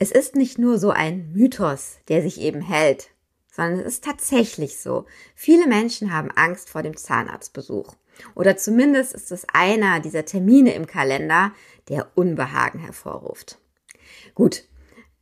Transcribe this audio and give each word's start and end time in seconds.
Es 0.00 0.12
ist 0.12 0.36
nicht 0.36 0.58
nur 0.58 0.78
so 0.78 0.90
ein 0.90 1.32
Mythos, 1.32 1.98
der 2.08 2.22
sich 2.22 2.40
eben 2.40 2.60
hält, 2.60 3.10
sondern 3.50 3.80
es 3.80 3.86
ist 3.86 4.04
tatsächlich 4.04 4.78
so. 4.78 5.06
Viele 5.34 5.66
Menschen 5.66 6.12
haben 6.12 6.30
Angst 6.30 6.70
vor 6.70 6.82
dem 6.82 6.96
Zahnarztbesuch. 6.96 7.94
Oder 8.34 8.56
zumindest 8.56 9.12
ist 9.14 9.32
es 9.32 9.46
einer 9.52 10.00
dieser 10.00 10.24
Termine 10.24 10.74
im 10.74 10.86
Kalender, 10.86 11.52
der 11.88 12.08
Unbehagen 12.14 12.78
hervorruft. 12.78 13.58
Gut, 14.34 14.64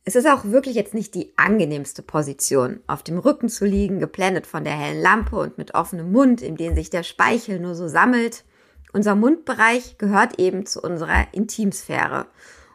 es 0.05 0.15
ist 0.15 0.25
auch 0.25 0.45
wirklich 0.45 0.75
jetzt 0.75 0.93
nicht 0.93 1.15
die 1.15 1.33
angenehmste 1.37 2.01
Position, 2.01 2.79
auf 2.87 3.03
dem 3.03 3.17
Rücken 3.17 3.49
zu 3.49 3.65
liegen, 3.65 3.99
geblendet 3.99 4.47
von 4.47 4.63
der 4.63 4.71
hellen 4.71 5.01
Lampe 5.01 5.35
und 5.35 5.57
mit 5.57 5.73
offenem 5.73 6.11
Mund, 6.11 6.41
in 6.41 6.55
dem 6.55 6.75
sich 6.75 6.89
der 6.89 7.03
Speichel 7.03 7.59
nur 7.59 7.75
so 7.75 7.87
sammelt. 7.87 8.45
Unser 8.93 9.15
Mundbereich 9.15 9.97
gehört 9.97 10.39
eben 10.39 10.65
zu 10.65 10.81
unserer 10.81 11.27
Intimsphäre 11.33 12.27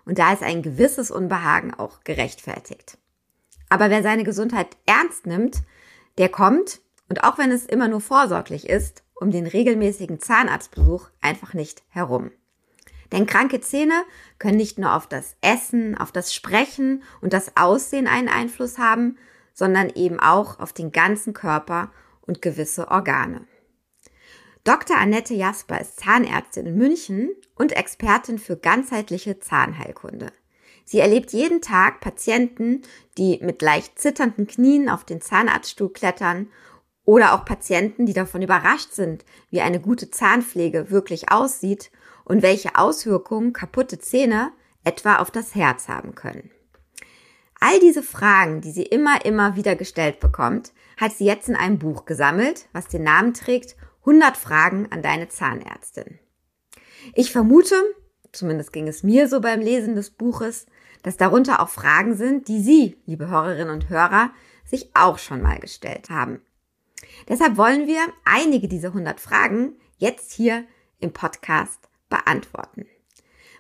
und 0.05 0.19
da 0.19 0.33
ist 0.33 0.43
ein 0.43 0.63
gewisses 0.63 1.11
Unbehagen 1.11 1.75
auch 1.75 2.01
gerechtfertigt. 2.05 2.99
Aber 3.69 3.89
wer 3.91 4.03
seine 4.03 4.25
Gesundheit 4.25 4.77
ernst 4.87 5.27
nimmt, 5.27 5.63
der 6.19 6.29
kommt, 6.29 6.81
und 7.09 7.25
auch 7.25 7.39
wenn 7.39 7.51
es 7.51 7.67
immer 7.67 7.89
nur 7.89 8.01
vorsorglich 8.01 8.69
ist, 8.69 9.03
um 9.15 9.31
den 9.31 9.47
regelmäßigen 9.47 10.21
Zahnarztbesuch 10.21 11.09
einfach 11.21 11.55
nicht 11.55 11.83
herum. 11.89 12.31
Denn 13.13 13.27
kranke 13.27 13.61
Zähne 13.61 14.05
können 14.39 14.57
nicht 14.57 14.79
nur 14.79 14.95
auf 14.95 15.07
das 15.07 15.37
Essen, 15.43 15.97
auf 15.97 16.13
das 16.13 16.35
Sprechen 16.35 17.03
und 17.21 17.33
das 17.33 17.57
Aussehen 17.57 18.07
einen 18.07 18.29
Einfluss 18.29 18.79
haben, 18.79 19.19
sondern 19.53 19.91
eben 19.91 20.19
auch 20.19 20.59
auf 20.59 20.73
den 20.73 20.93
ganzen 20.93 21.35
Körper 21.35 21.93
und 22.23 22.41
gewisse 22.41 22.91
Organe. 22.91 23.47
Dr. 24.65 24.97
Annette 24.97 25.35
Jasper 25.35 25.81
ist 25.81 25.99
Zahnärztin 25.99 26.67
in 26.67 26.77
München 26.77 27.31
und 27.57 27.73
Expertin 27.73 28.39
für 28.39 28.57
ganzheitliche 28.57 29.41
Zahnheilkunde. 29.41 30.31
Sie 30.85 31.01
erlebt 31.01 31.33
jeden 31.33 31.61
Tag 31.63 32.01
Patienten, 32.01 32.83
die 33.19 33.41
mit 33.43 33.61
leicht 33.61 33.99
zitternden 33.99 34.47
Knien 34.47 34.89
auf 34.89 35.03
den 35.03 35.21
Zahnarztstuhl 35.21 35.93
klettern 35.93 36.49
oder 37.05 37.35
auch 37.35 37.45
Patienten, 37.45 38.07
die 38.07 38.13
davon 38.13 38.41
überrascht 38.41 38.93
sind, 38.93 39.25
wie 39.51 39.63
eine 39.63 39.81
gute 39.81 40.13
Zahnpflege 40.13 40.91
wirklich 40.91 41.33
aussieht 41.33 41.91
und 42.25 42.43
welche 42.43 42.77
Auswirkungen 42.77 43.53
kaputte 43.53 43.99
Zähne 43.99 44.53
etwa 44.85 45.17
auf 45.17 45.33
das 45.33 45.57
Herz 45.57 45.89
haben 45.89 46.15
können. 46.15 46.53
All 47.59 47.81
diese 47.81 48.05
Fragen, 48.05 48.61
die 48.61 48.71
sie 48.71 48.85
immer, 48.85 49.25
immer 49.25 49.57
wieder 49.57 49.75
gestellt 49.75 50.21
bekommt, 50.21 50.73
hat 50.97 51.13
sie 51.13 51.25
jetzt 51.25 51.49
in 51.49 51.57
einem 51.57 51.81
Buch 51.81 52.05
gesammelt, 52.05 52.69
was 52.73 52.87
den 52.87 53.03
Namen 53.03 53.35
trägt 53.35 53.77
100 54.03 54.37
Fragen 54.37 54.91
an 54.91 55.03
deine 55.03 55.29
Zahnärztin. 55.29 56.19
Ich 57.15 57.33
vermute, 57.33 57.75
zumindest 58.33 58.73
ging 58.73 58.89
es 58.89 59.03
mir 59.03 59.29
so 59.29 59.41
beim 59.41 59.61
Lesen 59.61 59.95
des 59.95 60.11
Buches, 60.11 60.67
dass 61.03 61.17
darunter 61.17 61.61
auch 61.61 61.69
Fragen 61.69 62.15
sind, 62.15 62.49
die 62.49 62.63
Sie, 62.63 62.97
liebe 63.07 63.29
Hörerinnen 63.29 63.71
und 63.71 63.89
Hörer, 63.89 64.31
sich 64.65 64.91
auch 64.95 65.19
schon 65.19 65.43
mal 65.43 65.59
gestellt 65.59 66.11
haben. 66.11 66.41
Deshalb 67.29 67.57
wollen 67.57 67.87
wir 67.87 68.01
einige 68.25 68.69
dieser 68.69 68.89
100 68.89 69.21
Fragen 69.21 69.77
jetzt 69.99 70.33
hier 70.33 70.65
im 70.99 71.13
Podcast 71.13 71.89
beantworten. 72.09 72.87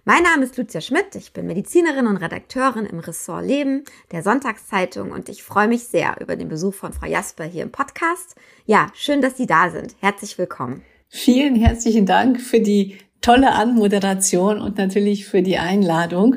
Mein 0.05 0.25
Name 0.25 0.42
ist 0.42 0.56
Lucia 0.56 0.81
Schmidt, 0.81 1.14
ich 1.14 1.33
bin 1.33 1.47
Medizinerin 1.47 2.08
und 2.08 2.17
Redakteurin 2.17 2.86
im 2.86 2.98
Ressort 2.98 3.47
Leben 3.47 3.84
der 4.11 4.25
Sonntagszeitung 4.25 5.12
und 5.12 5.28
ich 5.28 5.44
freue 5.44 5.69
mich 5.69 5.84
sehr 5.84 6.17
über 6.20 6.34
den 6.34 6.48
Besuch 6.48 6.75
von 6.75 6.92
Frau 6.92 7.06
Jasper 7.06 7.44
hier 7.44 7.62
im 7.62 7.70
Podcast. 7.70 8.34
Ja, 8.67 8.89
schön, 8.94 9.22
dass 9.22 9.36
Sie 9.36 9.47
da 9.47 9.70
sind. 9.70 9.94
Herzlich 10.00 10.36
willkommen. 10.39 10.83
Vielen 11.06 11.55
herzlichen 11.55 12.05
Dank 12.05 12.41
für 12.41 12.59
die 12.59 12.98
tolle 13.20 13.53
Anmoderation 13.53 14.61
und 14.61 14.77
natürlich 14.77 15.25
für 15.25 15.41
die 15.41 15.59
Einladung. 15.59 16.34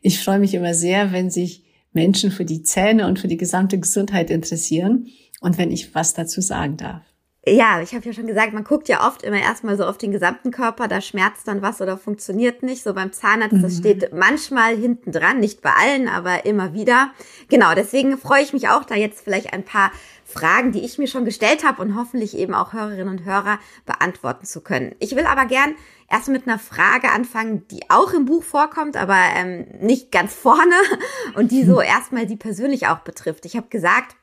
Ich 0.00 0.22
freue 0.22 0.38
mich 0.38 0.54
immer 0.54 0.72
sehr, 0.72 1.10
wenn 1.10 1.28
sich 1.28 1.64
Menschen 1.92 2.30
für 2.30 2.44
die 2.44 2.62
Zähne 2.62 3.08
und 3.08 3.18
für 3.18 3.26
die 3.26 3.36
gesamte 3.36 3.80
Gesundheit 3.80 4.30
interessieren 4.30 5.08
und 5.40 5.58
wenn 5.58 5.72
ich 5.72 5.92
was 5.92 6.14
dazu 6.14 6.40
sagen 6.40 6.76
darf. 6.76 7.02
Ja, 7.44 7.80
ich 7.82 7.92
habe 7.92 8.04
ja 8.04 8.12
schon 8.12 8.28
gesagt, 8.28 8.52
man 8.52 8.62
guckt 8.62 8.88
ja 8.88 9.04
oft 9.04 9.24
immer 9.24 9.40
erstmal 9.40 9.76
so 9.76 9.84
auf 9.84 9.98
den 9.98 10.12
gesamten 10.12 10.52
Körper, 10.52 10.86
da 10.86 11.00
schmerzt 11.00 11.48
dann 11.48 11.60
was 11.60 11.80
oder 11.80 11.98
funktioniert 11.98 12.62
nicht. 12.62 12.84
So 12.84 12.94
beim 12.94 13.12
Zahnarzt, 13.12 13.56
das 13.60 13.74
mhm. 13.74 13.78
steht 13.78 14.12
manchmal 14.12 14.76
hinten 14.76 15.10
dran, 15.10 15.40
nicht 15.40 15.60
bei 15.60 15.72
allen, 15.72 16.08
aber 16.08 16.46
immer 16.46 16.72
wieder. 16.72 17.10
Genau, 17.48 17.74
deswegen 17.74 18.16
freue 18.16 18.42
ich 18.42 18.52
mich 18.52 18.68
auch, 18.68 18.84
da 18.84 18.94
jetzt 18.94 19.24
vielleicht 19.24 19.52
ein 19.52 19.64
paar 19.64 19.90
Fragen, 20.24 20.70
die 20.70 20.84
ich 20.84 20.98
mir 20.98 21.08
schon 21.08 21.24
gestellt 21.24 21.64
habe 21.64 21.82
und 21.82 21.96
hoffentlich 21.96 22.38
eben 22.38 22.54
auch 22.54 22.72
Hörerinnen 22.72 23.08
und 23.08 23.24
Hörer 23.24 23.58
beantworten 23.86 24.46
zu 24.46 24.60
können. 24.60 24.94
Ich 25.00 25.16
will 25.16 25.26
aber 25.26 25.46
gern 25.46 25.74
erst 26.08 26.28
mit 26.28 26.46
einer 26.46 26.60
Frage 26.60 27.10
anfangen, 27.10 27.66
die 27.68 27.90
auch 27.90 28.12
im 28.12 28.24
Buch 28.24 28.44
vorkommt, 28.44 28.96
aber 28.96 29.18
ähm, 29.36 29.66
nicht 29.80 30.12
ganz 30.12 30.32
vorne 30.32 30.76
und 31.34 31.50
die 31.50 31.64
so 31.64 31.80
erstmal 31.80 32.28
Sie 32.28 32.36
persönlich 32.36 32.86
auch 32.86 33.00
betrifft. 33.00 33.46
Ich 33.46 33.56
habe 33.56 33.66
gesagt, 33.68 34.14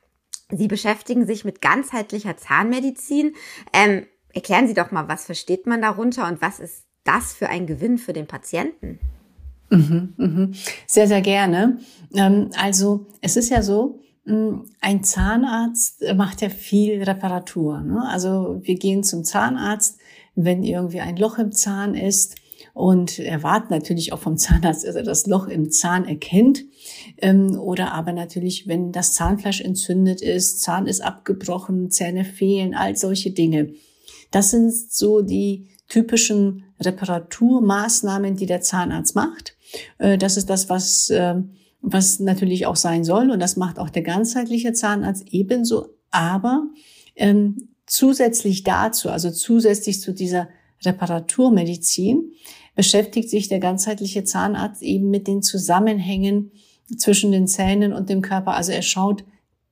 Sie 0.52 0.68
beschäftigen 0.68 1.26
sich 1.26 1.46
mit 1.46 1.62
ganzheitlicher 1.62 2.38
Zahnmedizin. 2.38 3.34
Ähm, 3.74 4.06
erklären 4.34 4.68
Sie 4.68 4.74
doch 4.74 4.92
mal, 4.92 5.08
was 5.08 5.26
versteht 5.26 5.68
man 5.68 5.82
darunter 5.82 6.28
und 6.28 6.42
was 6.42 6.60
ist 6.60 6.86
das 7.04 7.34
für 7.34 7.50
ein 7.50 7.68
Gewinn 7.68 7.98
für 7.98 8.14
den 8.14 8.28
Patienten? 8.28 9.00
Mhm, 9.70 10.14
mhm. 10.18 10.54
Sehr, 10.88 11.08
sehr 11.08 11.22
gerne. 11.22 11.80
Ähm, 12.14 12.50
also 12.58 13.06
es 13.22 13.38
ist 13.38 13.50
ja 13.50 13.62
so, 13.62 14.00
hm, 14.26 14.66
ein 14.82 15.04
Zahnarzt 15.04 16.04
macht 16.16 16.42
ja 16.42 16.50
viel 16.50 17.04
Reparatur. 17.04 17.81
Ne? 17.81 18.04
Also 18.08 18.60
wir 18.64 18.76
gehen 18.76 19.04
zum 19.04 19.24
Zahnarzt, 19.24 20.00
wenn 20.36 20.64
irgendwie 20.64 21.02
ein 21.02 21.18
Loch 21.18 21.38
im 21.38 21.52
Zahn 21.52 21.94
ist 21.94 22.36
und 22.80 23.20
erwarten 23.20 23.74
natürlich 23.74 24.14
auch 24.14 24.20
vom 24.20 24.38
Zahnarzt, 24.38 24.88
dass 24.88 24.96
er 24.96 25.04
das 25.04 25.28
Loch 25.28 25.50
im 25.50 25.70
Zahn 25.70 26.06
erkennt. 26.06 26.64
Ähm, 27.18 27.60
oder 27.60 27.94
aber 27.94 28.14
natürlich, 28.14 28.70
wenn 28.70 28.94
das 28.94 29.14
Zahnfleisch 29.14 29.60
entzündet 29.60 30.22
ist, 30.22 30.62
Zahn 30.62 30.88
ist 30.88 31.02
abgebrochen, 31.02 31.92
Zähne 31.92 32.24
fehlen, 32.24 32.74
all 32.74 32.96
solche 32.96 33.32
Dinge. 33.32 33.74
Das 34.32 34.52
sind 34.52 34.72
so 34.72 35.22
die 35.22 35.68
typischen 35.90 36.64
Reparaturmaßnahmen, 36.80 38.38
die 38.38 38.46
der 38.46 38.62
Zahnarzt 38.62 39.14
macht. 39.14 39.58
Äh, 39.98 40.18
das 40.18 40.38
ist 40.38 40.50
das, 40.50 40.70
was, 40.70 41.10
ähm, 41.12 41.50
was 41.82 42.22
natürlich 42.22 42.66
auch 42.66 42.78
sein 42.78 43.04
soll. 43.04 43.30
Und 43.30 43.42
das 43.42 43.58
macht 43.58 43.78
auch 43.78 43.90
der 43.90 44.04
ganzheitliche 44.04 44.72
Zahnarzt 44.72 45.26
ebenso. 45.32 45.98
Aber 46.12 46.66
ähm, 47.18 47.58
zusätzlich 47.86 48.64
dazu, 48.64 49.10
also 49.10 49.32
zusätzlich 49.32 50.00
zu 50.00 50.14
dieser 50.14 50.48
Reparaturmedizin, 50.86 52.32
beschäftigt 52.75 53.30
sich 53.30 53.47
der 53.47 53.59
ganzheitliche 53.59 54.24
Zahnarzt 54.24 54.81
eben 54.81 55.09
mit 55.09 55.28
den 55.28 55.41
Zusammenhängen 55.41 56.52
zwischen 56.97 57.31
den 57.31 57.47
Zähnen 57.47 57.94
und 57.94 58.09
dem 58.09 58.22
Körper. 58.22 58.53
Also 58.53 58.72
er 58.72 58.81
schaut 58.81 59.24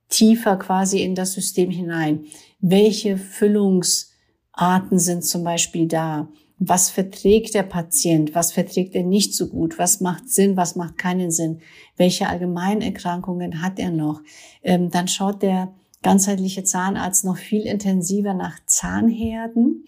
tiefer 0.08 0.56
quasi 0.56 1.02
in 1.02 1.14
das 1.14 1.32
System 1.32 1.70
hinein. 1.70 2.24
Welche 2.60 3.16
Füllungsarten 3.16 4.98
sind 4.98 5.24
zum 5.24 5.44
Beispiel 5.44 5.86
da? 5.86 6.28
Was 6.58 6.90
verträgt 6.90 7.54
der 7.54 7.62
Patient? 7.62 8.34
Was 8.34 8.52
verträgt 8.52 8.94
er 8.94 9.04
nicht 9.04 9.34
so 9.34 9.48
gut? 9.48 9.78
Was 9.78 10.00
macht 10.00 10.28
Sinn? 10.28 10.56
Was 10.56 10.74
macht 10.74 10.98
keinen 10.98 11.30
Sinn? 11.30 11.60
Welche 11.96 12.28
Allgemeinerkrankungen 12.28 13.62
hat 13.62 13.78
er 13.78 13.90
noch? 13.90 14.22
Ähm, 14.62 14.90
dann 14.90 15.06
schaut 15.06 15.42
der 15.42 15.72
ganzheitliche 16.02 16.64
Zahnarzt 16.64 17.24
noch 17.24 17.36
viel 17.36 17.62
intensiver 17.62 18.34
nach 18.34 18.58
Zahnherden, 18.66 19.84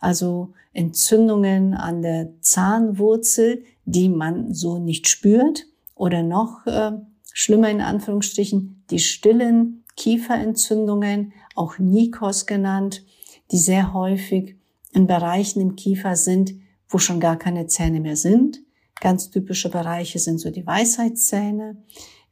also 0.00 0.52
Entzündungen 0.72 1.74
an 1.74 2.02
der 2.02 2.32
Zahnwurzel, 2.40 3.64
die 3.84 4.08
man 4.08 4.52
so 4.52 4.78
nicht 4.78 5.08
spürt 5.08 5.66
oder 5.94 6.22
noch 6.22 6.66
äh, 6.66 6.92
schlimmer 7.32 7.70
in 7.70 7.80
Anführungsstrichen 7.80 8.84
die 8.90 8.98
stillen 8.98 9.84
Kieferentzündungen, 9.96 11.32
auch 11.54 11.78
Nikos 11.78 12.46
genannt, 12.46 13.04
die 13.52 13.58
sehr 13.58 13.92
häufig 13.92 14.56
in 14.92 15.06
Bereichen 15.06 15.60
im 15.60 15.76
Kiefer 15.76 16.16
sind, 16.16 16.54
wo 16.88 16.98
schon 16.98 17.20
gar 17.20 17.36
keine 17.36 17.66
Zähne 17.66 18.00
mehr 18.00 18.16
sind. 18.16 18.60
Ganz 19.00 19.30
typische 19.30 19.68
Bereiche 19.70 20.18
sind 20.18 20.38
so 20.38 20.50
die 20.50 20.66
Weisheitszähne 20.66 21.76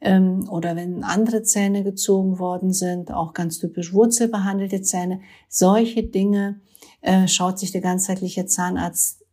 ähm, 0.02 0.48
oder 0.50 0.76
wenn 0.76 1.04
andere 1.04 1.42
Zähne 1.42 1.84
gezogen 1.84 2.38
worden 2.38 2.72
sind, 2.72 3.12
auch 3.12 3.32
ganz 3.32 3.58
typisch 3.58 3.92
wurzelbehandelte 3.92 4.82
Zähne. 4.82 5.20
Solche 5.48 6.02
Dinge 6.02 6.60
äh, 7.00 7.28
schaut 7.28 7.58
sich 7.58 7.70
der 7.72 7.80
ganzheitliche 7.80 8.46
Zahnarzt 8.46 9.24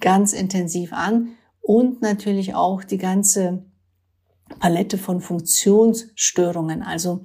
ganz 0.00 0.32
intensiv 0.32 0.92
an 0.92 1.30
und 1.60 2.02
natürlich 2.02 2.54
auch 2.54 2.82
die 2.82 2.98
ganze 2.98 3.64
Palette 4.58 4.98
von 4.98 5.20
Funktionsstörungen, 5.20 6.82
also 6.82 7.24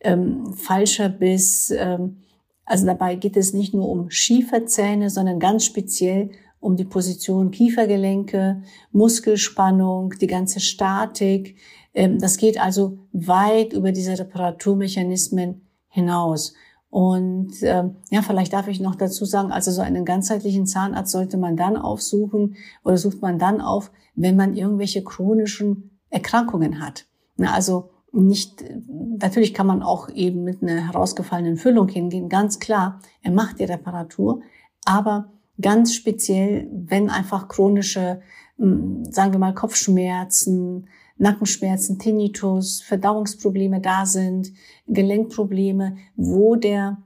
ähm, 0.00 0.54
falscher 0.54 1.08
Biss. 1.08 1.70
Ähm, 1.70 2.22
also 2.64 2.86
dabei 2.86 3.14
geht 3.14 3.36
es 3.36 3.52
nicht 3.52 3.74
nur 3.74 3.88
um 3.88 4.10
Schieferzähne, 4.10 5.10
sondern 5.10 5.38
ganz 5.38 5.64
speziell 5.64 6.30
um 6.64 6.76
die 6.76 6.84
Position 6.84 7.50
Kiefergelenke, 7.50 8.62
Muskelspannung, 8.90 10.14
die 10.20 10.26
ganze 10.26 10.60
Statik. 10.60 11.56
Ähm, 11.92 12.18
das 12.18 12.38
geht 12.38 12.60
also 12.60 12.98
weit 13.12 13.72
über 13.72 13.92
diese 13.92 14.18
Reparaturmechanismen 14.18 15.68
hinaus. 15.88 16.54
Und 16.90 17.62
äh, 17.62 17.84
ja, 18.10 18.22
vielleicht 18.22 18.52
darf 18.52 18.68
ich 18.68 18.80
noch 18.80 18.94
dazu 18.94 19.24
sagen, 19.24 19.52
also 19.52 19.70
so 19.70 19.82
einen 19.82 20.04
ganzheitlichen 20.04 20.66
Zahnarzt 20.66 21.12
sollte 21.12 21.36
man 21.36 21.56
dann 21.56 21.76
aufsuchen 21.76 22.56
oder 22.84 22.96
sucht 22.96 23.20
man 23.20 23.38
dann 23.38 23.60
auf, 23.60 23.90
wenn 24.14 24.36
man 24.36 24.54
irgendwelche 24.54 25.02
chronischen 25.02 25.98
Erkrankungen 26.08 26.80
hat. 26.80 27.06
Na, 27.36 27.52
also 27.52 27.90
nicht, 28.12 28.64
natürlich 28.88 29.54
kann 29.54 29.66
man 29.66 29.82
auch 29.82 30.08
eben 30.08 30.44
mit 30.44 30.62
einer 30.62 30.86
herausgefallenen 30.86 31.56
Füllung 31.56 31.88
hingehen, 31.88 32.28
ganz 32.28 32.60
klar, 32.60 33.00
er 33.22 33.32
macht 33.32 33.58
die 33.58 33.64
Reparatur, 33.64 34.42
aber 34.84 35.32
ganz 35.60 35.94
speziell, 35.94 36.68
wenn 36.72 37.10
einfach 37.10 37.48
chronische, 37.48 38.20
hm, 38.56 39.04
sagen 39.10 39.32
wir 39.32 39.38
mal, 39.38 39.54
Kopfschmerzen, 39.54 40.88
Nackenschmerzen, 41.16 41.98
Tinnitus, 41.98 42.80
Verdauungsprobleme 42.82 43.80
da 43.80 44.04
sind, 44.04 44.52
Gelenkprobleme, 44.86 45.96
wo 46.16 46.56
der 46.56 46.98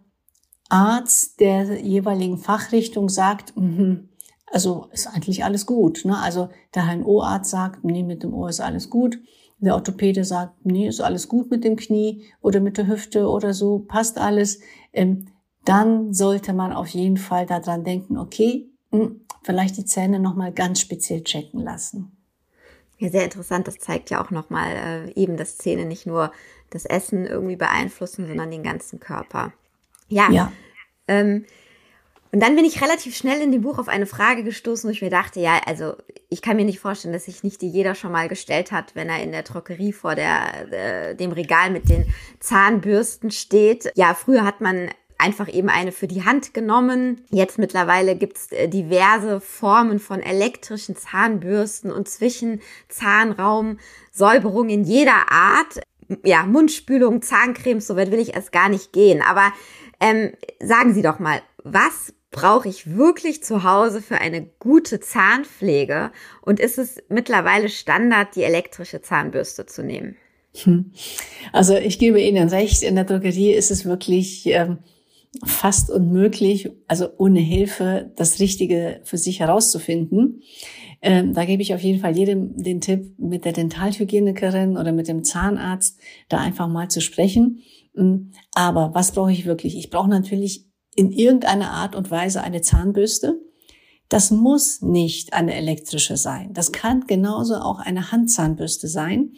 Arzt 0.71 1.41
der 1.41 1.81
jeweiligen 1.81 2.39
Fachrichtung 2.39 3.09
sagt, 3.09 3.57
mm 3.57 4.09
also 4.53 4.87
ist 4.93 5.07
eigentlich 5.07 5.45
alles 5.45 5.67
gut. 5.67 6.05
Ne? 6.05 6.19
Also 6.19 6.49
der 6.75 6.87
HNO-Arzt 6.87 7.51
sagt, 7.51 7.85
nee, 7.85 8.03
mit 8.03 8.23
dem 8.23 8.35
Ohr 8.35 8.49
ist 8.49 8.61
alles 8.61 8.91
gut. 8.91 9.19
Der 9.59 9.75
Orthopäde 9.75 10.25
sagt, 10.25 10.65
nee, 10.65 10.87
ist 10.87 11.01
alles 11.01 11.29
gut 11.29 11.51
mit 11.51 11.65
dem 11.65 11.77
Knie 11.77 12.25
oder 12.41 12.61
mit 12.61 12.79
der 12.79 12.87
Hüfte 12.87 13.29
oder 13.29 13.55
so, 13.55 13.81
passt 13.81 14.19
alles. 14.19 14.61
Ähm, 14.93 15.27
dann 15.69 16.15
sollte 16.15 16.53
man 16.53 16.73
auf 16.73 16.89
jeden 16.89 17.19
Fall 17.19 17.45
daran 17.45 17.85
denken, 17.85 18.17
okay, 18.17 18.71
hm, 18.91 19.21
vielleicht 19.43 19.77
die 19.77 19.85
Zähne 19.85 20.19
nochmal 20.19 20.53
ganz 20.53 20.81
speziell 20.81 21.23
checken 21.23 21.63
lassen. 21.63 22.17
Ja, 22.99 23.11
sehr 23.11 23.25
interessant. 23.25 23.69
Das 23.69 23.79
zeigt 23.79 24.11
ja 24.11 24.25
auch 24.25 24.31
nochmal 24.31 24.73
äh, 24.73 25.13
eben, 25.21 25.37
dass 25.37 25.59
Zähne 25.59 25.85
nicht 25.85 26.07
nur 26.07 26.33
das 26.71 26.85
Essen 26.85 27.27
irgendwie 27.27 27.57
beeinflussen, 27.57 28.27
sondern 28.27 28.51
den 28.51 28.63
ganzen 28.63 28.99
Körper. 28.99 29.53
Ja. 30.09 30.31
ja. 30.31 30.53
Ähm, 31.07 31.45
und 32.33 32.41
dann 32.43 32.57
bin 32.57 32.65
ich 32.65 32.83
relativ 32.83 33.17
schnell 33.17 33.41
in 33.41 33.53
dem 33.53 33.63
Buch 33.63 33.79
auf 33.79 33.89
eine 33.89 34.07
Frage 34.07 34.45
gestoßen, 34.45 34.89
wo 34.89 34.93
ich 34.93 35.01
mir 35.01 35.11
dachte, 35.11 35.41
ja, 35.41 35.61
also 35.67 35.95
ich 36.29 36.43
kann 36.43 36.57
mir 36.57 36.65
nicht 36.65 36.81
vorstellen, 36.81 37.15
dass 37.15 37.25
sich 37.25 37.43
nicht 37.43 37.63
die 37.63 37.71
jeder 37.71 37.95
schon 37.95 38.13
mal 38.13 38.29
gestellt 38.29 38.73
hat, 38.73 38.95
wenn 38.95 39.09
er 39.09 39.23
in 39.23 39.33
der 39.33 39.45
Drogerie 39.45 39.93
vor 39.93 40.15
der, 40.15 40.73
äh, 40.73 41.15
dem 41.15 41.33
Regal 41.33 41.71
mit 41.71 41.89
den 41.89 42.07
Zahnbürsten 42.41 43.31
steht. 43.31 43.91
Ja, 43.95 44.15
früher 44.15 44.45
hat 44.45 44.61
man 44.61 44.91
einfach 45.19 45.53
eben 45.53 45.69
eine 45.69 45.93
für 45.93 46.07
die 46.07 46.25
Hand 46.25 46.55
genommen. 46.55 47.25
Jetzt 47.31 47.59
mittlerweile 47.59 48.17
gibt's 48.17 48.51
äh, 48.53 48.69
diverse 48.69 49.41
Formen 49.41 49.99
von 49.99 50.21
elektrischen 50.21 50.97
Zahnbürsten 50.97 51.93
und 51.93 52.09
Zwischenzahnraumsäuberung 52.09 54.69
in 54.69 54.85
jeder 54.85 55.31
Art. 55.31 55.81
Ja, 56.25 56.45
Mundspülung, 56.45 57.21
Zahncremes, 57.21 57.87
so 57.87 57.97
weit 57.97 58.11
will 58.11 58.21
ich 58.21 58.35
erst 58.35 58.53
gar 58.53 58.71
nicht 58.71 58.93
gehen. 58.93 59.21
Aber 59.21 59.53
ähm, 60.01 60.33
sagen 60.61 60.95
Sie 60.95 61.03
doch 61.03 61.19
mal, 61.19 61.43
was 61.65 62.15
brauche 62.31 62.69
ich 62.69 62.97
wirklich 62.97 63.43
zu 63.43 63.65
Hause 63.65 64.01
für 64.01 64.19
eine 64.19 64.47
gute 64.59 65.01
Zahnpflege? 65.01 66.13
Und 66.41 66.61
ist 66.61 66.79
es 66.79 67.03
mittlerweile 67.09 67.69
Standard, 67.69 68.37
die 68.37 68.45
elektrische 68.45 69.03
Zahnbürste 69.03 69.67
zu 69.67 69.83
nehmen? 69.83 70.17
Hm. 70.63 70.93
Also 71.53 71.77
ich 71.77 71.99
gebe 71.99 72.21
Ihnen 72.21 72.49
recht, 72.49 72.83
in 72.83 72.95
der 72.95 73.05
Drogerie 73.05 73.53
ist 73.53 73.71
es 73.71 73.85
wirklich 73.85 74.47
ähm, 74.47 74.79
fast 75.45 75.91
unmöglich, 75.91 76.71
also 76.87 77.09
ohne 77.19 77.41
Hilfe 77.41 78.13
das 78.17 78.41
Richtige 78.41 79.01
für 79.05 79.19
sich 79.19 79.41
herauszufinden. 79.41 80.43
Ähm, 81.01 81.35
da 81.35 81.45
gebe 81.45 81.63
ich 81.63 81.75
auf 81.75 81.83
jeden 81.83 82.01
Fall 82.01 82.17
jedem 82.17 82.57
den 82.57 82.81
Tipp, 82.81 83.19
mit 83.19 83.45
der 83.45 83.53
Dentalhygienikerin 83.53 84.77
oder 84.77 84.93
mit 84.93 85.09
dem 85.09 85.23
Zahnarzt 85.23 85.99
da 86.29 86.39
einfach 86.39 86.69
mal 86.69 86.89
zu 86.89 87.01
sprechen. 87.01 87.61
Mm, 87.95 88.31
aber 88.55 88.95
was 88.95 89.13
brauche 89.13 89.33
ich 89.33 89.45
wirklich? 89.45 89.77
Ich 89.77 89.91
brauche 89.91 90.09
natürlich 90.09 90.67
in 90.97 91.13
irgendeiner 91.13 91.71
Art 91.71 91.95
und 91.95 92.11
Weise 92.11 92.43
eine 92.43 92.63
Zahnbürste. 92.63 93.41
Das 94.09 94.31
muss 94.31 94.81
nicht 94.81 95.35
eine 95.35 95.55
elektrische 95.55 96.17
sein. 96.17 96.53
Das 96.55 96.73
kann 96.73 97.07
genauso 97.07 97.57
auch 97.57 97.79
eine 97.79 98.11
Handzahnbürste 98.11 98.89
sein. 98.89 99.33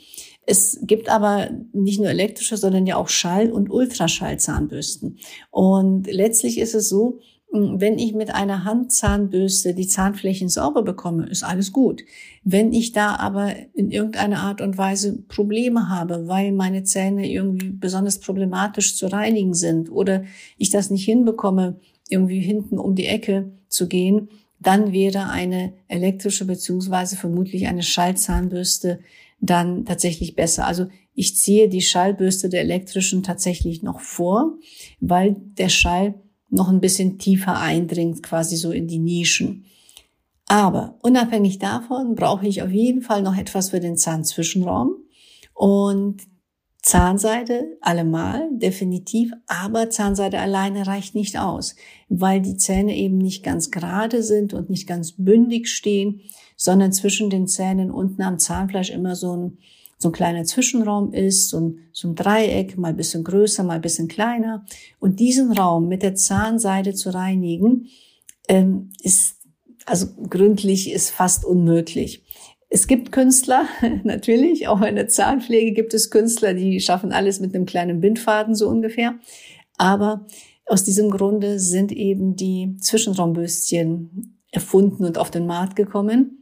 Es 0.50 0.81
gibt 0.82 1.08
aber 1.08 1.49
nicht 1.73 2.00
nur 2.00 2.08
elektrische, 2.08 2.56
sondern 2.56 2.85
ja 2.85 2.97
auch 2.97 3.08
Schall- 3.08 3.52
und 3.52 3.70
Ultraschallzahnbürsten. 3.70 5.19
Und 5.52 6.08
letztlich 6.12 6.58
ist 6.58 6.75
es 6.75 6.88
so, 6.88 7.20
wenn 7.52 8.00
ich 8.00 8.14
mit 8.14 8.35
einer 8.35 8.64
Handzahnbürste 8.64 9.75
die 9.75 9.87
Zahnflächen 9.87 10.49
sauber 10.49 10.82
bekomme, 10.82 11.29
ist 11.29 11.44
alles 11.44 11.73
gut. 11.73 12.02
Wenn 12.43 12.73
ich 12.73 12.91
da 12.91 13.14
aber 13.14 13.55
in 13.75 13.93
irgendeiner 13.93 14.41
Art 14.41 14.61
und 14.61 14.76
Weise 14.76 15.23
Probleme 15.29 15.88
habe, 15.88 16.26
weil 16.26 16.50
meine 16.50 16.82
Zähne 16.82 17.31
irgendwie 17.31 17.70
besonders 17.70 18.19
problematisch 18.19 18.97
zu 18.97 19.06
reinigen 19.06 19.55
sind 19.55 19.88
oder 19.88 20.25
ich 20.58 20.70
das 20.70 20.91
nicht 20.91 21.05
hinbekomme, 21.05 21.79
irgendwie 22.08 22.41
hinten 22.41 22.76
um 22.76 22.97
die 22.97 23.06
Ecke 23.06 23.52
zu 23.69 23.87
gehen, 23.87 24.31
dann 24.58 24.93
wäre 24.93 25.31
eine 25.31 25.75
elektrische 25.87 26.44
beziehungsweise 26.44 27.14
vermutlich 27.14 27.69
eine 27.69 27.85
Schallzahnbürste 27.85 28.99
dann 29.40 29.84
tatsächlich 29.84 30.37
besser. 30.37 30.66
Also 30.66 30.87
ich 31.14 31.37
ziehe 31.37 31.69
die 31.69 31.81
Schallbürste 31.81 32.48
der 32.48 32.60
elektrischen 32.60 33.22
tatsächlich 33.22 33.82
noch 33.82 34.00
vor, 34.00 34.58
weil 35.00 35.37
der 35.58 35.69
Schall 35.69 36.14
noch 36.50 36.69
ein 36.69 36.81
bisschen 36.81 37.19
tiefer 37.19 37.58
eindringt, 37.58 38.22
quasi 38.22 38.56
so 38.56 38.70
in 38.72 38.87
die 38.87 38.98
Nischen. 38.98 39.64
Aber 40.46 40.98
unabhängig 41.02 41.58
davon 41.58 42.16
brauche 42.16 42.46
ich 42.46 42.62
auf 42.62 42.70
jeden 42.70 43.02
Fall 43.02 43.22
noch 43.22 43.37
etwas 43.37 43.70
für 43.70 43.81
den 43.81 43.96
Zahnzwischenraum 43.96 44.96
und 45.54 46.22
Zahnseide 46.82 47.76
allemal, 47.82 48.48
definitiv, 48.52 49.32
aber 49.46 49.90
Zahnseide 49.90 50.40
alleine 50.40 50.87
reicht 50.87 51.14
nicht 51.14 51.38
aus, 51.38 51.76
weil 52.08 52.40
die 52.40 52.56
Zähne 52.56 52.96
eben 52.96 53.19
nicht 53.19 53.44
ganz 53.44 53.70
gerade 53.70 54.22
sind 54.22 54.54
und 54.54 54.70
nicht 54.70 54.88
ganz 54.88 55.12
bündig 55.12 55.69
stehen, 55.69 56.22
sondern 56.61 56.93
zwischen 56.93 57.31
den 57.31 57.47
Zähnen 57.47 57.91
unten 57.91 58.21
am 58.21 58.39
Zahnfleisch 58.39 58.91
immer 58.91 59.17
so 59.17 59.35
ein, 59.35 59.59
so 59.97 60.11
ein 60.11 60.12
kleiner 60.12 60.45
Zwischenraum 60.45 61.15
ist, 61.15 61.49
so 61.49 61.59
ein, 61.59 61.79
so 61.91 62.09
ein 62.09 62.15
Dreieck, 62.15 62.77
mal 62.77 62.89
ein 62.89 62.97
bisschen 62.97 63.25
größer, 63.25 63.65
mal 63.65 63.77
ein 63.77 63.81
bisschen 63.81 64.09
kleiner. 64.09 64.67
Und 64.99 65.21
diesen 65.21 65.53
Raum 65.53 65.89
mit 65.89 66.03
der 66.03 66.17
Zahnseide 66.17 66.93
zu 66.93 67.15
reinigen, 67.15 67.87
ähm, 68.47 68.91
ist, 69.03 69.37
also 69.87 70.09
gründlich 70.29 70.93
ist 70.93 71.09
fast 71.09 71.47
unmöglich. 71.47 72.25
Es 72.69 72.87
gibt 72.87 73.11
Künstler, 73.11 73.65
natürlich, 74.05 74.69
auch 74.69 74.83
in 74.83 74.97
der 74.97 75.09
Zahnpflege 75.09 75.73
gibt 75.73 75.95
es 75.95 76.11
Künstler, 76.11 76.53
die 76.53 76.79
schaffen 76.81 77.11
alles 77.11 77.41
mit 77.41 77.55
einem 77.55 77.65
kleinen 77.65 78.03
Bindfaden 78.03 78.55
so 78.55 78.69
ungefähr. 78.69 79.15
Aber 79.79 80.27
aus 80.67 80.85
diesem 80.85 81.11
Grunde 81.11 81.59
sind 81.59 81.91
eben 81.91 82.37
die 82.37 82.77
Zwischenraumbürstchen 82.77 84.37
erfunden 84.51 85.07
und 85.07 85.17
auf 85.17 85.31
den 85.31 85.47
Markt 85.47 85.75
gekommen. 85.75 86.39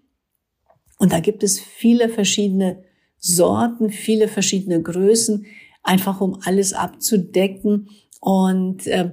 Und 0.98 1.12
da 1.12 1.20
gibt 1.20 1.42
es 1.42 1.58
viele 1.58 2.08
verschiedene 2.08 2.82
Sorten, 3.19 3.90
viele 3.90 4.28
verschiedene 4.28 4.82
Größen, 4.82 5.46
einfach 5.82 6.20
um 6.20 6.38
alles 6.44 6.72
abzudecken. 6.72 7.88
Und 8.20 8.86
äh, 8.86 9.12